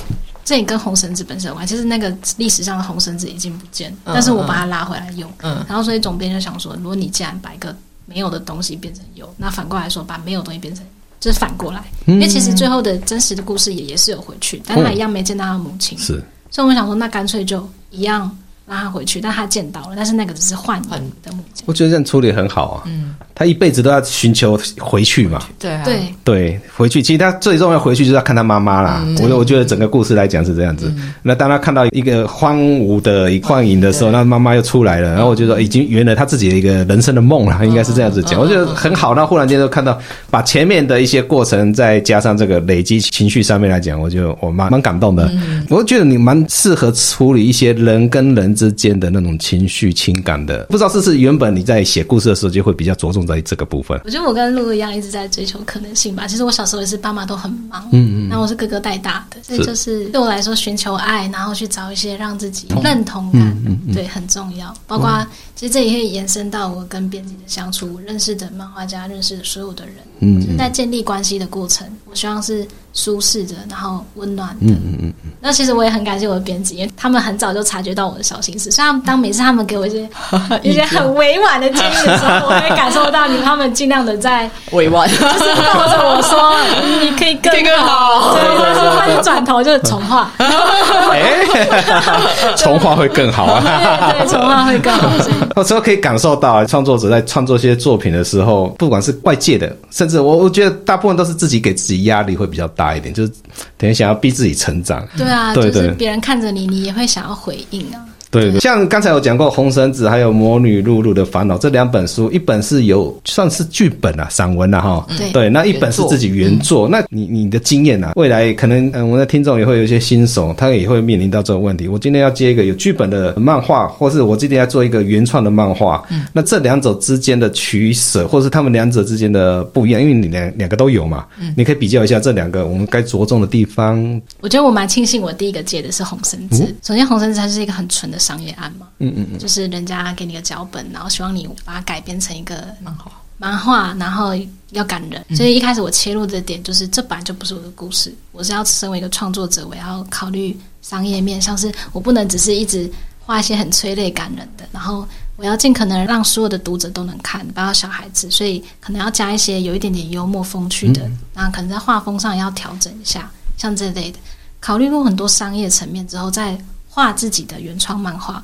[0.49, 5.31] 这也跟红绳子本身有关，其实那个历史上的红绳子已经不见，但是我把它拉回来用。
[5.43, 10.83] 嗯，然后所以总编就想说，如果你既然把一个没有的东西变成有，那反过来说，把没有东西变成，
[11.21, 11.85] 就是反过来。
[12.07, 15.99] 嗯、因为其实最后的真实的故事也爷爷是有回去，但他一样没见到他的母亲。
[15.99, 16.15] 是，
[16.51, 18.35] 所以我们想说，那干脆就一样
[18.69, 21.65] 让他回去，但他见到了，但是那个只是幻影的母亲。
[21.67, 22.83] 我觉得这样处理很好啊。
[22.87, 23.15] 嗯。
[23.35, 25.41] 他一辈子都要寻求回去嘛？
[25.61, 27.01] 对啊，对对，回去。
[27.01, 29.07] 其实他最重要回去就是要看他妈妈啦。
[29.23, 30.93] 我我觉得整个故事来讲是这样子。
[31.23, 38.41] 那当他看到一个荒芜的一幻影的时候，那妈妈又出来了，然后我觉得已经圆了他自己的一个人生的梦了，应该是这样子讲。
[38.41, 39.15] 我觉得很好。
[39.15, 39.97] 那忽然间就看到
[40.33, 45.31] 把前面的一些过程再加上这个累积情绪上面来讲，我觉得我蛮蛮感动的。
[45.69, 50.65] 我觉得你蛮适合处理一些人跟人之间的那种情绪情感的。
[50.65, 53.29] 不知道是不是原本你在写故事的时候就会比较着重。
[53.29, 56.27] 在这个部分，我觉得我跟露露一样，一直在追求可能性吧。
[56.27, 64.75] 其实我小时候也是，爸妈都很忙，嗯嗯，然后我是哥哥带大的，所以就是对我来说，寻求爱，然后去找一些让自己认同感，嗯嗯，对，很重要。
[64.87, 75.13] 包括其实这也可以延伸到我跟编辑的相处，我认识的漫画家，认识的所有的人，嗯，就是在建立关系的过程，我希望是舒适的，然后温暖的，嗯嗯嗯。
[75.41, 80.09] 那其实我也很感谢我的编辑，因为他们很早就察觉到我的小心思，虽然当每次他们给我一些
[80.63, 83.19] 一些很委婉的建议的时候，我会感受到。
[83.29, 86.57] 你他们尽量的在委婉， 就是抱着我说，
[87.03, 90.31] 你可以更好，对，或者说他就转头就是重画，
[92.57, 95.11] 重画会更好啊，对，重画会更好。
[95.57, 103.33] 有时候可以感受到创作者在创作一些作品的时候，不管是外界的，甚至我我觉得大部分都是自己给自己压力会比较大一点，就是
[103.77, 105.07] 等于想要逼自己成长。
[105.17, 108.05] 对啊，对对，别人看着你，你也会想要回应啊。
[108.31, 115.33] 对对，像刚才我讲过《红绳子》还有《魔女露露的烦恼》这两本书，一本是有算是剧本啊，散文啊，哈，对。
[115.33, 116.89] 对，那一本是自己原作。
[116.89, 121.89] 嗯、那你你的经验啊，未来可能嗯，我们的听众也会有一些新手，他也会面临到这个问题。
[121.89, 133.99] 我今天要接一个有剧本的漫画，或是我今天要做一个原创的漫画，嗯，那这两者之间的取舍，或是他们两者之间的不一样，因为你两两个都有嘛，嗯，你可以比较一下这两个我们该着重的地方。
[134.41, 136.63] 我觉得我蛮庆幸，我第一个接的是《红绳子》。
[136.87, 138.89] 首先，《红绳子》它是一个很纯的商业案嘛。
[138.99, 144.33] 嗯嗯嗯，就是人家给你个脚本，然后希望你把它改编成一个漫画，漫画，然后
[144.71, 145.25] 要感人。
[145.37, 164.19] 所以一开始我切入的点就是，这本来就不是我的故事，我是要身为一个创作者，我要考虑商业面，像是我不能只是一直画一些很催泪感人的，然后我要尽可能让所有的读者都能看，包括小孩子，所以可能要加一些有一点点幽默风趣的，然后可能在画风上要调整一下，像这类的。
[164.61, 166.59] 考虑过很多商业层面之后，再
[166.99, 168.43] 画自己的原创漫画。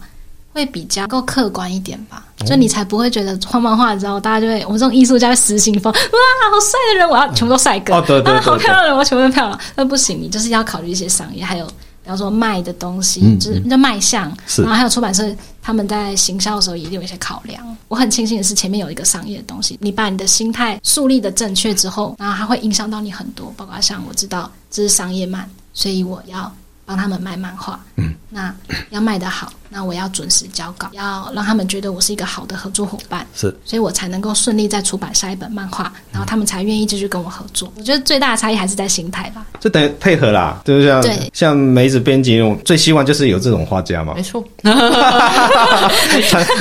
[0.54, 9.60] 会比较够客观一点吧，就你才不会觉得画漫画之后，大家就会我们这种艺术家失心疯，哇，好帅的人，我要全部都帅哥，哦、对对 对对啊，好漂亮的人，我要全部都漂亮。
[9.74, 15.28] 那不行，你就是要考虑一些商业，还有比方说卖的东西，嗯、就是叫卖相，然后还有出版社
[15.60, 17.76] 他们在行销的时候也有一些考量。
[17.88, 26.54] 我很庆幸的是，前面有一个商业的东西，你把你的心态树立的正确之后，然后它会影响到你很多，包括像我知道这是商业漫，所以我要。
[26.84, 28.54] 帮他们卖漫画，嗯，那
[28.90, 37.68] 要卖得好，那我要准时交稿，要让他们觉得我是一个好的合作伙伴，是，所以我才能够顺利再出版下一本漫画，然后他们才愿意继续跟我合作。
[37.76, 41.18] 我觉得最大的差异还是在心态吧，就等于配合啦，就是像对。
[41.32, 44.44] 像梅子编辑，我最希望就是有这种画家嘛，没错，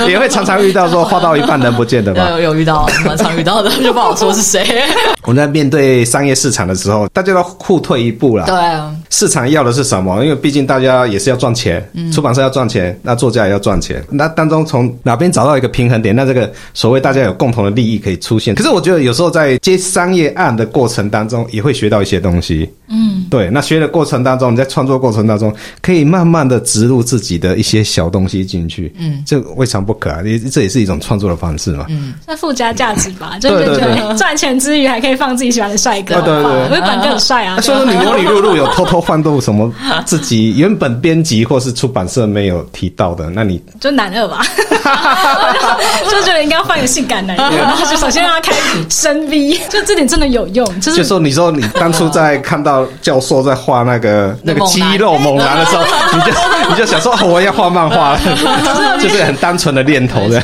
[0.09, 4.83] 也会常常遇到说画到一半人不见的吧， 有有遇到，蛮常遇到的， 就不好说是谁。
[5.21, 8.55] 我们在面对商业市场的时候，大家都互退一步啦，对。
[8.55, 10.23] 啊，市场要的是什么？
[10.23, 16.15] 因为毕竟大家也是要赚钱，嗯、出版社要赚钱，那作家也要赚钱，那当中从哪边找到一个平衡点？
[16.15, 18.55] 那这个所谓大家有共同的利益可以出现。
[18.55, 22.69] 可是我觉得有时候在接商业案的过程当中，也会学到一些东西。
[22.87, 23.49] 嗯，对。
[23.49, 28.93] 那学的过程当中，你在创作过程当中，可以慢慢的植入自己的一些小东西进去。
[28.97, 31.85] 嗯，这未尝不可啊，也这也是一种创作的方式嘛。
[31.89, 36.15] 嗯，那附加价值吧，就是觉得赚钱之余还可以放自己喜欢的帅哥。
[36.21, 37.59] 对对对，因为本哥很帅啊。
[37.59, 39.73] 所以说你模拟露露有偷偷换动什么
[40.05, 44.41] 自己原本编辑或是出版社没有提到的，那你就男二吧，
[46.09, 48.51] 就觉得应该要换个性感男人， 然后就首先让他开
[48.89, 50.65] 深 V，就这点真的有用。
[50.79, 56.31] 就是就说你说你当初在看到教授在画那个那个肌肉猛男的时候， 你就
[56.69, 58.19] 你就想说我要画漫画了，
[59.01, 60.41] 就是很单纯的念头的。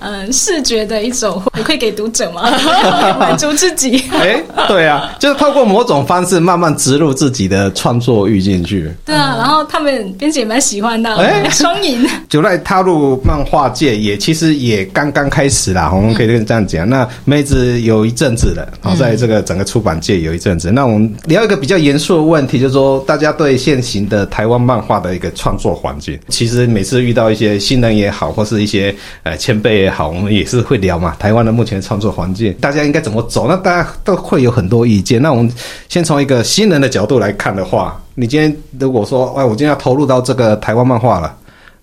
[0.00, 2.50] 嗯，视觉的一种回馈给读者嘛，
[3.20, 4.02] 满足自己。
[4.12, 8.90] 哎，对啊，就是透过某种方式慢慢植入自己的创作欲进去。
[9.04, 11.14] 对啊，然后他们编辑也蛮喜欢的。
[11.16, 12.06] 哎，双赢。
[12.28, 16.88] 九赖踏入漫画界也其实也刚刚开始啦，我们可以这样讲。
[16.88, 20.70] 那妹子有一阵子了，然后在这个整个出版界有一阵子。
[20.70, 30.08] 那我们聊一个比较严肃的问题，就是说大家对现行的台湾漫画的一个创作环境，其实每次遇到一些新人也好，或是一些呃前辈好。
[30.08, 31.14] 我们也是会聊嘛。
[31.18, 33.46] 台湾的目前创作环境，大家应该怎么走？
[33.48, 35.20] 那大家都会有很多意见。
[35.20, 35.52] 那我们
[35.88, 41.36] 先从一个新人的角度来看的话，你今天如果说，哎，我今天要投入到这个台湾漫画了，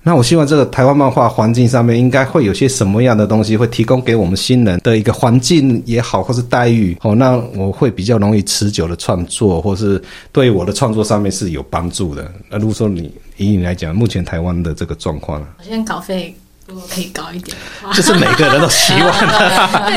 [0.04, 12.32] 那我希望这个台湾漫画环境上面应该会有些什么样的东西，会提供给我们新人的一个环境也好，或是待遇哦，那我会比较容易持久的创作，或是对我的创作上面是有帮助的。
[12.50, 15.48] 那如果说你以你来讲，目前台湾的这个状况呢？
[15.60, 16.34] 我先稿费。
[16.68, 19.14] 如果可以高一点的话，这是每个人都希望。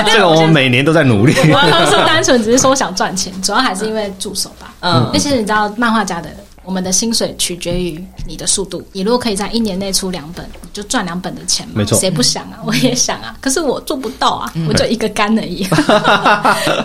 [0.07, 1.35] 这个我们每年都在努力。
[1.37, 4.73] 我不是单纯只是说想赚钱，主要还是因为助手吧。
[4.81, 6.31] 嗯，而且你知道，漫画家的
[6.63, 8.87] 我们的薪水取决于你的速度。
[8.93, 11.73] 你如果可以在一年内出两本，你就赚两本的钱嘛。
[11.75, 12.61] 没错，谁不想啊？
[12.65, 15.65] 我也想啊，可是我做不到啊，我就一个肝而已。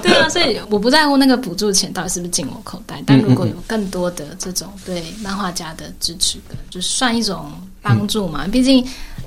[0.02, 6.40] 对啊，所以我不在乎那个补助钱到底是不是进我口袋，但如果有更多的这种对漫画家的支持，
[6.72, 7.52] 就算一种
[7.84, 8.48] 帮助嘛。
[8.52, 8.84] 毕竟。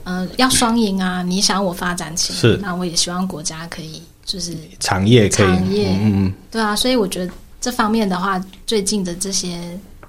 [0.08, 1.22] 嗯、呃，要双赢啊！
[1.22, 9.58] 你想我发展起来，是那我也希望国家可以就是产业可以，产业嗯，对啊，所以我觉得这方面的话，最近的这些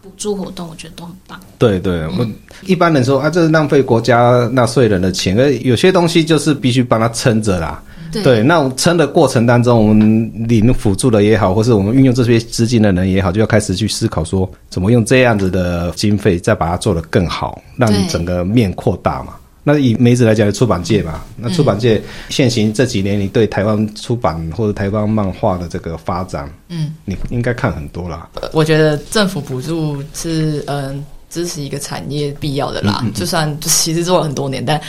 [0.02, 1.38] 补助活动，我觉得都很棒。
[1.58, 2.34] 对对，我们
[2.66, 7.84] 一般人说啊，这是浪费国家纳税人的钱，而有些东西就是必须帮他撑着啦。
[8.12, 19.36] 对，对，那撑的过程当中，我们领辅助的也好，或是我们运用这些资金的人也好，就要开始去思考说，怎么用这样子的经费，再把它做得更好，让整个面扩大嘛。
[19.64, 28.30] 那以梅子来讲，出版界嘛，那出版界现行这几年，你对台湾出版或者台湾漫画的这个发展，嗯，你应该看很多啦。
[28.54, 34.80] 我觉得政府补助是嗯支持一个产业必要的啦，嗯嗯嗯，就算就其实做了很多年，但。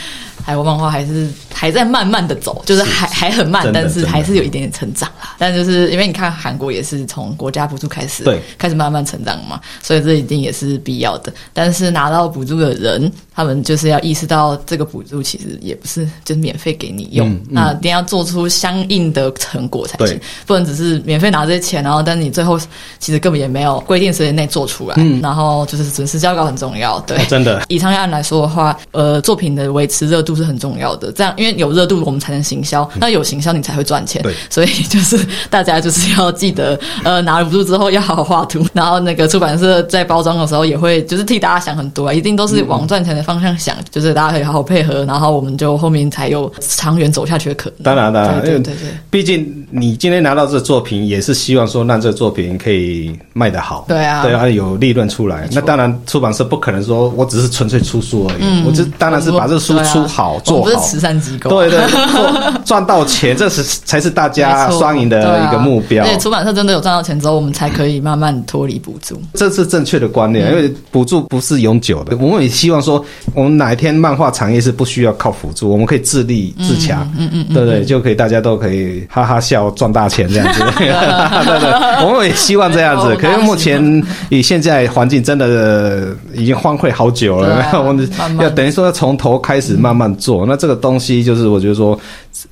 [0.43, 5.35] 台湾漫画还是还在慢慢的走，就是还还很慢，但是还是有一点点成长啦。
[5.37, 11.31] 但就是因为你看韩国也是从国家补助开始，对，开始慢慢成长嘛，所以这一定也是必要的。
[11.53, 22.59] 但是拿到补助的人，他们就是要意识到这个补助其实也不是就是免费给你用，那一定要做出相应的成果才行，不能只是免费拿这些钱，然后但是你最后
[22.97, 27.61] 其实根本也没有规定时间内做出来，嗯、然后就是准时交稿很重要，对，真的。
[27.67, 30.31] 以商业案来说的话，呃，作品的维持热度。
[30.31, 32.89] 是很重要的，这样因为有热度，我们才能行销。
[32.95, 34.23] 那有行销，你才会赚钱。
[34.23, 47.83] 对，所以就是大家就是要记得，呃，拿了不住之后要好好画图，然后那个出版社在包装的时候也会就是替大家想很多啊，一定都是往赚钱的方向想，嗯、就是大家可以好好配合，然后我们就后面才有长远走下去的可能。
[47.83, 48.75] 当然，当然，对对对，
[49.09, 53.83] 毕竟你今天拿到这个作品，也是希望说让这个作品可以卖得好。
[53.85, 55.45] 对啊，对啊，有利润出来。
[55.51, 60.21] 那当然，出版社不可能说我只是纯粹出书而已，嗯、我这当然是把这个书出好。
[60.21, 61.79] 好做好，不是慈善机构，对对，
[62.63, 66.05] 赚到钱，这是才是大家双赢的一个目标。
[66.05, 70.51] 对，出版社真的有赚到钱之后，我们才可以慢慢脱离补助，这是正确的观念。
[70.51, 73.03] 因为补助不是永久的，我们也希望说，
[73.33, 80.59] 我们哪一天漫画产业是不需要靠辅助，我们可以自立自强，嗯嗯，对不对，就可以大家都可以哈哈笑赚大钱这样子。
[80.77, 80.87] 对
[81.59, 81.71] 对，
[82.05, 83.15] 我们也希望这样子。
[83.15, 90.11] 可是目前以现在环境，真的已经荒废好久了，我们 要等于说要从头开始慢慢。
[90.17, 91.99] 做那这个东西，就是我觉得说，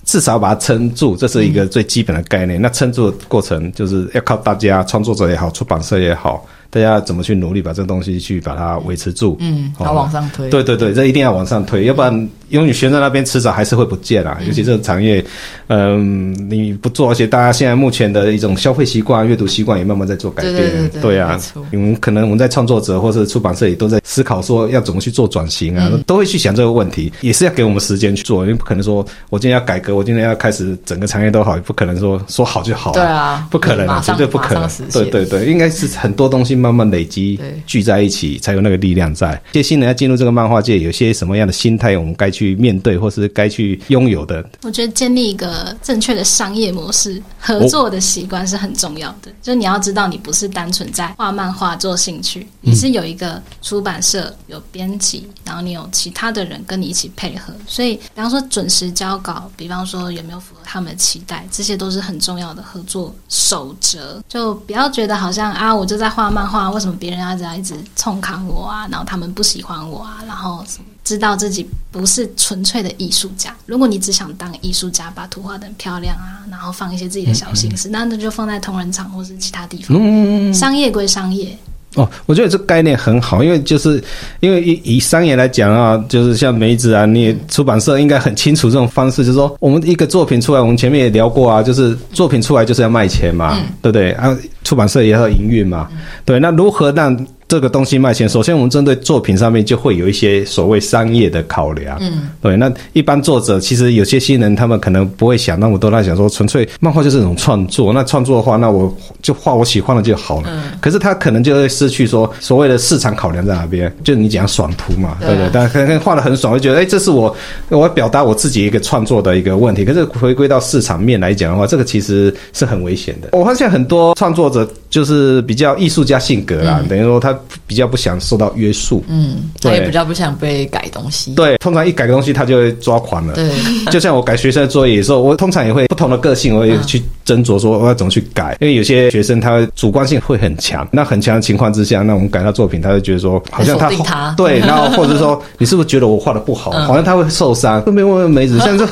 [0.05, 2.59] 至少把它撑住，这是一个最基本的概念。
[2.59, 9.37] 那撑住的过程，就是要靠大家创作者也好，出版社也好，大家怎么去努力把这个东西去把它维持住。
[9.39, 10.49] 嗯，要往上推。
[10.49, 12.13] 对对对，这一定要往上推，要不然
[12.49, 14.39] 因为你悬在那边，迟早还是会不见啊。
[14.45, 15.23] 尤其这个产业，
[15.67, 20.55] 嗯，你不做，而且大家现在目前的一种消费习惯、阅读习惯也慢慢在做改变。
[20.55, 21.39] 对对对，对啊，
[21.71, 32.91] 我们可能我们在创作者或者出版社也都在思考说要怎么去做转型啊，都会去想这个问题，也是要给我们时间去做，因为不可能说我今天要改革，我今天要开始整个产业都好，也不可能说说好就好。
[32.91, 34.69] 对啊，不可能，绝对不可能。
[34.91, 39.41] 对对对，应该是很多东西慢慢累积聚在一起，才有那个力量在。
[39.51, 44.47] 这些新人要进入这个漫画界，有些什么样的心态，我们该去面对，或是该去拥有的？
[44.63, 49.31] 我觉得建立一个正确的商业模式，合作的习惯是很重要的。
[49.41, 57.53] 就你要知道，你不是单纯在画漫画做兴趣，你是有一个出版社，有编辑，然后你有其他的人跟你一起配合。
[57.67, 64.21] 所以，比方说准时交稿，比方说有没有符合他们的期待，这些都是很重要的合作守则。
[64.27, 68.87] 就不要觉得好像啊，我就在画漫画，为什么别人要这样一直冲看我啊？
[68.89, 70.17] 然后他们不喜欢我啊？
[70.27, 70.65] 然后
[71.03, 73.55] 知道自己不是纯粹的艺术家。
[73.65, 79.95] 如果你只想当艺术家，把图画的漂亮啊，然后放一些自己的小心思，那那就放在同仁场或是其他地方。
[79.99, 81.57] 嗯，商业归商业。
[81.95, 84.01] 哦，我觉得这个概念很好，因为就是
[84.39, 94.11] 因为以以商业来讲啊，就是像梅子啊，你出版社应该很清楚这种方式，就是说我们一个作品出来，我们前面也聊过啊，就是作品出来就是要卖钱嘛，嗯、对不对？
[94.11, 95.89] 啊，出版社也要营运嘛，
[96.25, 97.27] 对，那如何让？
[97.49, 101.97] 这个东西卖钱，首先我们针对作品上面就会有一些所谓商业的考量。
[101.99, 102.55] 嗯，对。
[102.55, 107.91] 那一般作者其实有些新人，他们可能不会想那么多，他想说纯粹漫画就是一种创作。
[107.91, 110.47] 那创作的话，那我就画我喜欢的就好了。
[110.47, 110.77] 嗯。
[110.79, 113.91] 可是他可能就会失去说所谓的市场考量在哪边？
[114.03, 115.49] 就你讲爽图嘛，对不对？
[115.51, 117.35] 但可能画的很爽，会觉得哎，这是我
[117.69, 119.83] 我要表达我自己一个创作的一个问题。
[119.83, 123.29] 可是回归到市场面来讲的话，这个其实是很危险的。
[123.31, 127.35] 我发现很多创作者就是比较艺术家性格啦，等于说他。
[127.67, 131.33] 比较不想受到约束，嗯，他也比较不想被改东西。
[131.35, 133.33] 对，通常一改个东西，他就会抓狂了。
[133.33, 133.49] 对，
[133.91, 138.57] 就像我改学生的作业的时候，我通常也会不同的个性，我也去斟酌说我要怎么去改。
[138.59, 147.81] 因为有些学生他主观性会很强，那很强的情况之下，那我们改他作品，他就觉得说好像他，他对，然后 或者说你是不是觉得我画的不好，好像他会受伤。
[147.83, 148.87] 后面问问梅子，像这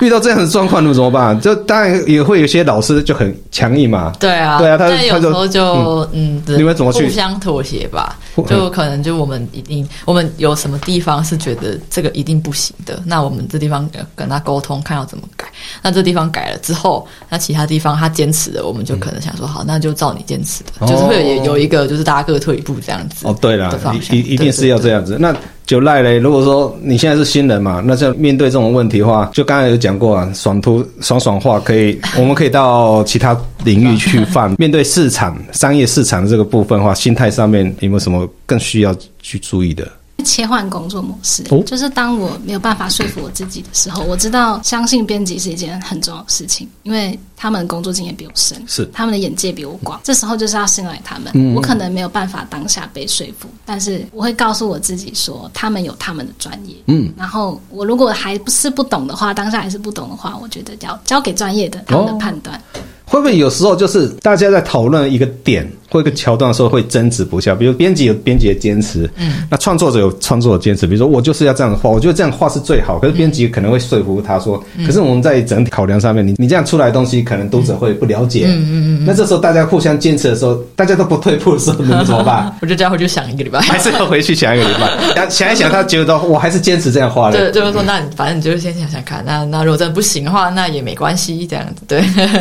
[0.00, 1.38] 遇到这样的状况，那怎么办？
[1.40, 4.12] 就当然也会有些老师就很强硬嘛。
[4.18, 8.18] 对啊，对啊，他他有时候就嗯，你们怎么去互相妥协吧？
[8.46, 15.46] 就可能就我们一定，我们有什么地方是觉得这个一定不行的，那我们这地方跟他沟通，看要怎么改。
[15.82, 23.26] 那这地方改了之后，那其他地方他坚持的，我们就可能想说，好，那就照你坚持的，嗯、就是会有有一个，就是大家各退一步这样子。
[23.26, 23.78] 哦，对了，
[24.10, 25.16] 一一定是要这样子。
[25.18, 25.34] 那。
[25.66, 26.18] 就赖嘞。
[26.18, 34.54] 如果说你现在是新人嘛，那在面对这种问题的话，就刚才有讲过啊，爽图爽爽画可以， 我们可以到其他领域去放。
[34.58, 39.86] 面对市场、商业市场的这个部分的话，心态上面有没有什么更需要去注意的？
[40.22, 50.00] 切换工作模式，就是当我没有办法说服我自己的时候，我知道相信编辑是一件很重要的事情，因为他们的工作经验比我深，是他们的眼界比我广。
[50.04, 51.54] 这时候就是要信赖他们。
[51.54, 56.74] 我可能没有办法当下被说服，但是我会告诉我自己说，他们有他们的专业。
[56.86, 62.60] 嗯，然后我如果还不是不懂的话，当下还是不懂的话，我觉得要交给专业的他们的判断。
[63.04, 65.70] 会不会有时候就是大家在讨论一个点？
[65.92, 82.54] 或一个桥段的时候会争执不下，比如编辑有编辑的坚持，嗯，那创作者有创作的坚持，比如说我就是要这样画，我觉得这样画是最好，可是编辑可能会说服他说，嗯、可是我们在整体考量上面，你你这样出来的东西可能读者会不了解，嗯嗯嗯，那这时候大家互相坚持的时候，大家都不退步的时候，那怎么办？
[82.62, 92.00] 我就这样回去想一个礼拜，还是要回去想一个礼拜， 想一想，他觉得我还是坚持这样画的，对，就是说，那你反正你就先想想看，那那如果真的不行的话，那也没关系，这样子，对。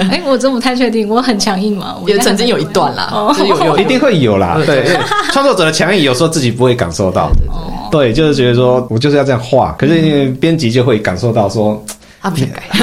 [0.09, 3.11] 哎，我真不太确定，我很强硬嘛，也曾经有一段啦，
[3.47, 3.77] 就有有。
[3.77, 4.11] 一定会。
[4.21, 4.85] 有啦，对，
[5.31, 7.31] 创作者的强硬有时候自己不会感受到，
[7.89, 11.83] 对，就是觉得说我就是要这样画，可是编辑就会感受到说
[12.21, 12.81] 他不想改， 对，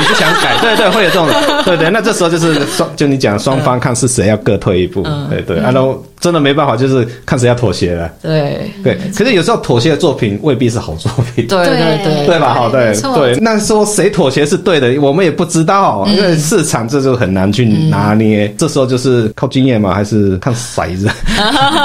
[0.00, 1.28] 你不想改， 对对，会有这种，
[1.64, 6.02] 对对，那这时候就是双，就你讲双方看是谁要各退一步，对对，然后。
[6.20, 8.10] 真的没办法，就是看谁要妥协了。
[8.20, 11.46] 对对，可是有时候妥协的作品未必是好作品。
[11.46, 12.52] 对对对，对吧？
[12.52, 13.36] 好，对对。
[13.40, 18.52] 那说谁妥协是对的，我们也不知道，因为市场这就很难去拿捏。
[18.58, 21.08] 这时候就是靠经验嘛，还是看骰子？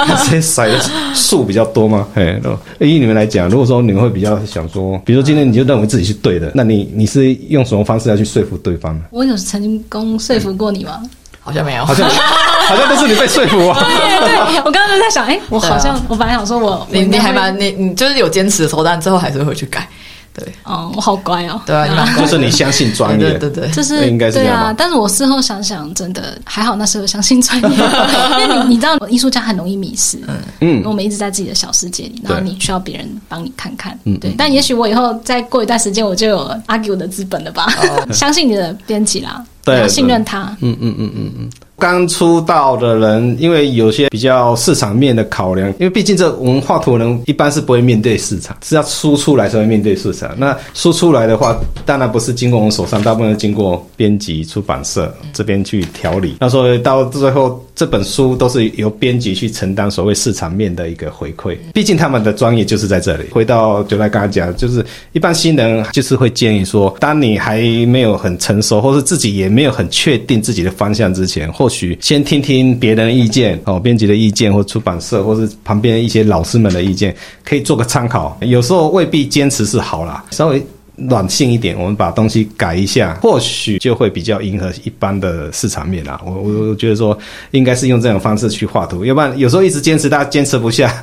[0.04, 0.80] 看谁骰的
[1.14, 2.04] 数比较多吗？
[2.14, 2.36] 哎，
[2.80, 9.04] 以你们来讲，如果说你们会比较想说，比如说今天你就认为自己是对的，那你你是用什么方式要去说服对方呢？
[9.10, 11.02] 我有成功说服过你吗？
[11.40, 13.78] 好像没有，好像好像都是你被说服啊。
[13.84, 19.86] 对对，我刚刚就在想，哎，我好像我本来想说我你你还蛮你你就是有坚持的时候，但最后还是会去改。
[20.34, 21.60] 对，哦，我好乖哦。
[21.64, 24.74] 对啊，你蛮 就是你相信专业，对对对，就是应该是这样吧对啊。
[24.76, 27.68] 但是我事后想想，真的还好，那时候相信专业，
[28.42, 30.18] 因为你你知道，艺术家很容易迷失。
[30.60, 33.96] 嗯我们一直在自己的小世界里，然后对你需要别人帮你看看。
[34.04, 34.34] 嗯对。
[34.36, 37.72] 但也许我以后再过一段时间，我就有 argue 的资本了吧？
[38.12, 40.56] 相信你的编辑啦，对要信任他。
[40.60, 41.50] 嗯嗯嗯嗯嗯。
[41.78, 50.30] 刚出道的人，因为有些比较市场面的考量，因为毕竟这我们画图人一般是不会面对市场，是要输出来才会面对市场。
[50.38, 56.36] 那输出来的话，当然不是经过我们手上，大部分是经过编辑、出版社这边去调理。
[56.40, 61.56] 那所以到最后，这本书都是由编辑去承担所谓市场面的一个回馈。
[61.72, 63.24] 毕竟他们的专业就是在这里。
[63.30, 78.36] 回到就来刚才讲，就是一般新人就是会建议说，当你还没有很成熟，或是自己也没有很确定自己的方向之前，或或许先听听别人的意见，哦，编辑的意见，或出版社，或是旁边一些老师们的意见，可以做个参考。
[78.42, 80.62] 有时候未必坚持是好啦，稍微
[81.08, 86.20] 软性一点，我们把东西改一下，或许就会比较迎合一般的市场面啦。
[86.26, 87.18] 我我觉得说，
[87.52, 91.02] 应该是用这种方式去画图，要不然有时候一直坚持，大家坚持不下。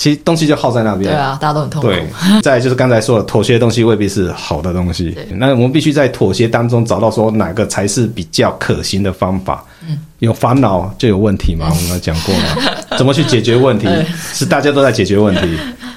[0.00, 1.10] 其实东西就耗在那边。
[1.10, 1.88] 对啊，大家都很痛苦。
[1.88, 2.06] 对，
[2.40, 5.10] 再来就是刚才说的，妥协的东西未必是好的东西。
[5.10, 9.62] 对那我们必须在妥协当中找到说哪个才是比较可行的方法。
[9.86, 13.86] 嗯，有烦恼就有问题嘛， 我们讲过了，怎么去解决问题？
[14.32, 15.42] 是大家都在解决问题，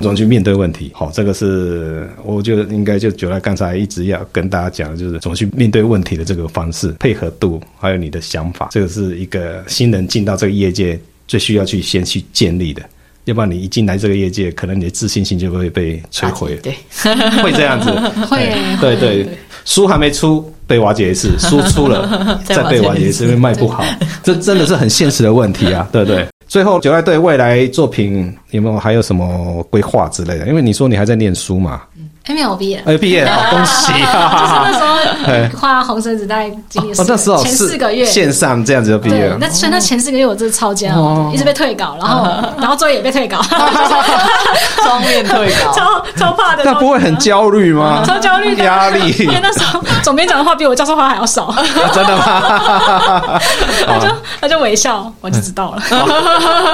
[0.02, 0.92] 怎么去面对问题？
[0.94, 12.84] 好，这个是我觉得应该就九来刚才一直要跟大家讲的，就是怎么去面对问题的这个方式，配合度，还有你的想法，这个是一个新人进到这个业界最需要去先去建立的。
[13.26, 16.56] 要不然你一进来这个业界，可能你的自信心就会被摧毁。
[16.58, 16.76] 对，
[17.44, 17.90] 会这样子。
[18.28, 19.28] 会对对，
[19.66, 23.84] 书还没出被瓦解一次， 书出了再被瓦解一次，因为卖不好，
[24.24, 26.28] 这真的是很现实的问题啊，对不对？
[26.48, 30.48] 最后，九爱对未来作品有没有还有什么规划之类的？
[30.48, 31.82] 因为你说你还在念书嘛。
[32.26, 34.40] 还没有毕业，哎，毕业了，恭喜啊！
[34.40, 42.26] 就是那时候画红绳子在经历哦，那时候前四个月线上这样子就毕业了。，那所以那前四个月我真的超煎熬，一直被退稿，然后
[42.60, 43.42] 然后作业也被退稿，
[44.82, 46.64] 双面退稿， 超超怕的。
[46.64, 48.02] 那不会很焦虑吗？
[48.08, 51.62] 超焦虑的压力， 因为那时候总编讲的话比我教授话还要少，啊
[51.94, 53.42] 真的吗？
[53.86, 54.08] 他就
[54.40, 55.84] 他就微笑，我就知道了。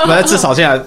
[0.07, 0.79] 那至少现在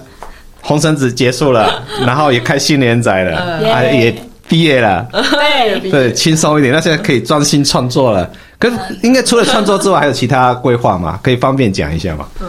[0.61, 1.69] 红绳子结束了，
[2.05, 3.37] 然后也开新连载了，
[3.73, 4.15] 啊也
[4.47, 6.73] 毕业了，对，对，轻松一点。
[6.73, 8.29] 那现在可以专心创作了。
[8.59, 11.19] 可是应该除了创作之外，还有其他规划吗？
[11.23, 12.27] 可以方便讲一下吗？
[12.41, 12.47] 嗯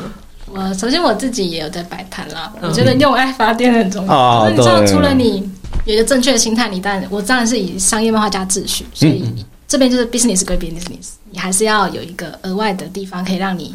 [0.56, 4.14] 我首先我自己也有在摆摊啦，我觉得用爱发电很重要。
[4.14, 5.50] 哦你知道，除了你
[5.84, 9.24] 有一个正确的心态，你当然我当然是以商业漫画家秩序，所以
[9.66, 13.74] 这边就是 business 归 business，你还是要有一个额外的地方可以让你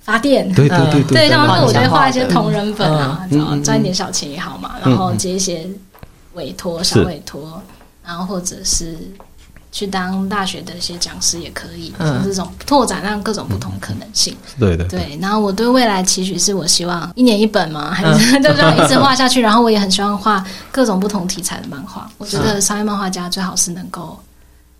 [0.00, 0.46] 发电。
[0.52, 5.66] 对对对对，像对是我就会画一些同人本啊，嗯然后赚一点小钱也好嘛，然后接一些
[6.34, 7.60] 委托、小委托，
[8.04, 8.96] 然后或者是
[9.70, 14.36] 去当大学的一些讲师也可以，嗯这种拓展让各种不同可能性。
[14.58, 19.40] 对的对，然后我对未来期许是我希望一年一本嘛，还是 就这样一直画下去。
[19.40, 22.10] 然后我也很希望画各种不同题材的漫画。
[22.18, 24.18] 我觉得商业漫画家最好是能够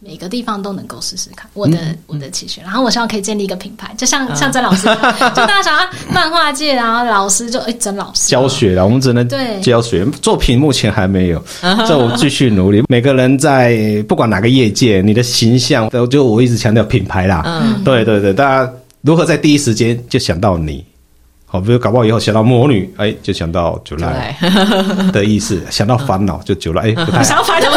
[0.05, 1.49] 每个地方都能够试试看。
[1.55, 1.79] 我的
[2.09, 4.87] 我的期许，然后我希望可以建立一个品牌，就像像曾老师，
[5.35, 11.43] 就大家想要漫画界，然后老师就哎曾老师教学了，我们只能对教学，作品目前还没有，
[11.87, 12.83] 这我继续努力。
[12.89, 17.43] 每个人在不管哪个业界，你的形象都，就我一直强调品牌啦。
[17.47, 18.73] 嗯，对对对，大家
[19.03, 20.85] 如何在第一时间就想到你？
[21.53, 24.35] 好，比如搞不好以后想到魔女，哎，就想到九来
[25.13, 27.23] 的意思；想到烦恼，就九来，哎， 不太。
[27.23, 27.69] 想要烦恼，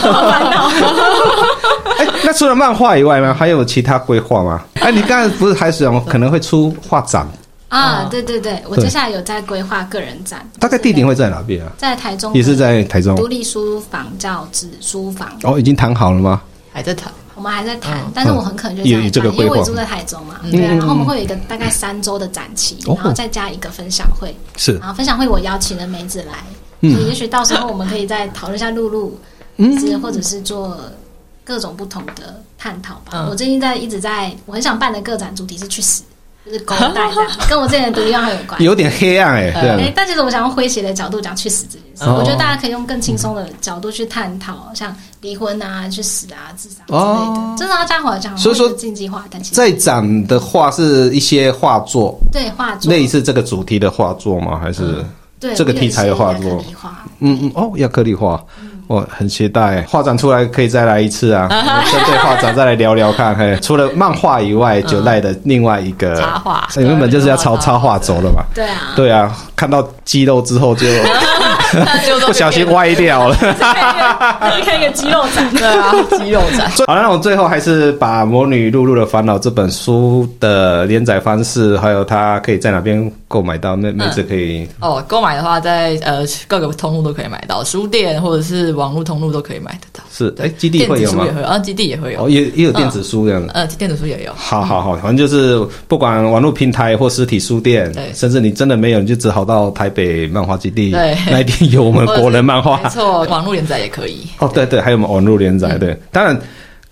[0.00, 0.70] 好烦恼。
[1.98, 4.64] 哎，那除了漫画以外呢，还有其他规划吗？
[4.80, 7.28] 哎，你刚才不是还想可能会出画展？
[7.68, 11.72] 啊，对对对，我接下来有在规划个人展，大概地点会在哪边啊？
[11.76, 15.28] 在台中，也是在台中独立书房叫纸书房。
[15.42, 16.40] 哦，已经谈好了吗？
[16.72, 17.12] 还在谈。
[17.36, 19.02] 我们还在谈，但是我很可能就这样
[19.34, 20.72] 因为我住在台中嘛，对啊。
[20.72, 24.34] 然后我们会有一个大概三周的展期，然后再加一个分享会。
[24.56, 29.20] 是，然后分享会我邀请了梅子来，所以也许到时候我们可以再讨论一下露露，
[29.78, 30.78] 是或者是做
[31.44, 33.26] 各种不同的探讨吧。
[33.28, 36.02] 我最近在一直在，我很想办的个展主题是去死。
[36.46, 38.62] 就是狗带这样， 跟我之前的独立样很有关。
[38.62, 39.86] 有点黑暗哎，对。
[39.86, 46.98] 哎，但其实我想用诙谐的角度讲去死这件事，我觉得大家可以用更轻松的角度去探讨，像离婚啊、去死啊、自杀之类
[47.34, 48.36] 的，真的要加火讲。
[48.38, 54.58] 所以说禁忌话，但其实在展的话是一些画作，对画作类似这个主题的画作吗？
[54.62, 55.04] 还是
[55.40, 56.64] 对这个题材的画作？
[57.18, 58.40] 嗯嗯哦，亚克力画。
[58.86, 61.48] 我很期待画展出来可以再来一次啊！
[61.90, 63.34] 针对画展再来聊聊看。
[63.34, 68.42] 嘿， 除了漫画以外，九赖的另外一个插画，原本就是要朝插画走了嘛。
[68.54, 70.86] 对啊，对啊，看到肌肉之后就。
[72.26, 73.34] 不小心歪掉了，
[74.64, 76.70] 开一个肌肉展，对啊，肌肉展。
[76.86, 83.74] 好了，那我最后还是把《魔女露露的烦恼》这本书的连载方式，还有它可以在哪边购买到？
[83.74, 90.04] 妹妹子可以、嗯、哦，购买的话在呃各个通路都可以买到，书店或者是网络通路都可以买得到。
[90.12, 91.24] 是，哎，基地会有吗？
[91.26, 93.52] 也会啊，基地也会有，哦，也也有电子书这样的。
[93.54, 94.32] 呃，电子书也有。
[94.34, 95.58] 好好好，反正就是
[95.88, 102.80] 不管网络平台或实体书店，对，甚至你真的没有，你就只好到台北漫画基地，对， 那一天有我们国人漫画。
[102.82, 104.26] 没错，网络连载也可以。
[104.38, 106.38] 哦，对对，还有我们网络连载，对，当然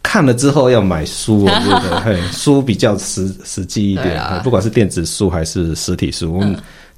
[0.02, 6.42] 看了之后要买书，我 觉得，嘿，书比较实实际一点，不管是电子书还是实体书。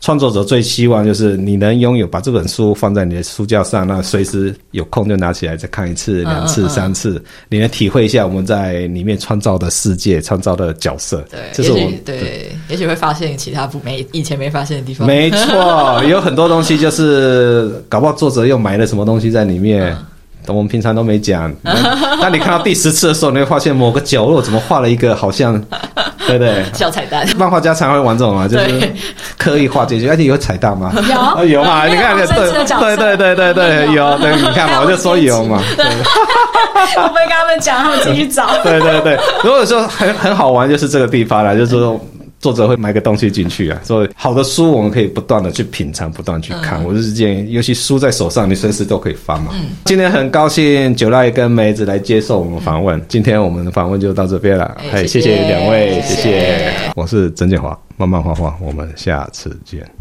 [0.00, 11.24] 创作者最希望就是你能拥有，把这本书放在你的书架上，那随时有空就拿起来再看一次、两次、三次，你能体会一下我们在里面创造的世界、创造的角色。
[11.30, 15.06] 对，这是我们对，也许会发现其他不没以前没发现的地方。
[15.06, 19.96] 没错，有很多东西就是搞不好作者又埋了什么东西在里面。
[20.48, 21.52] 我们平常都没讲，
[22.20, 25.60] 当你看到第十次的时候，你会发现某个角落怎么画了一个好像，
[26.26, 26.64] 对不对？
[26.72, 27.26] 小 彩蛋。
[27.36, 28.92] 漫画家常会玩这种嘛，就是
[29.38, 30.08] 刻意画进去。
[30.08, 30.92] 而且有彩蛋吗？
[31.38, 31.86] 有有嘛？
[31.86, 34.18] 你看，对对对对对对，有。
[34.18, 35.60] 对，你看嘛， 我就说有嘛。
[36.96, 38.46] 我不会跟他们讲，他们自己去找。
[38.62, 42.00] 对对对，如果说很很好玩，就是这个地方啦，就是说。
[42.38, 46.82] 作者会埋个东西进去啊，所以好的书我们可以不断的去品尝，不断去看。
[46.82, 49.52] 嗯、我就是建议，尤其书在手上，你随时都可以翻嘛。
[49.54, 54.76] 嗯、今天很高兴九赖跟梅子来接受我们访问，嗯、今天我们的访问就到这边了。
[54.92, 56.16] 哎，谢谢两位，谢谢。
[56.16, 59.95] 谢谢，我是曾建华，慢慢画画，我们下次见。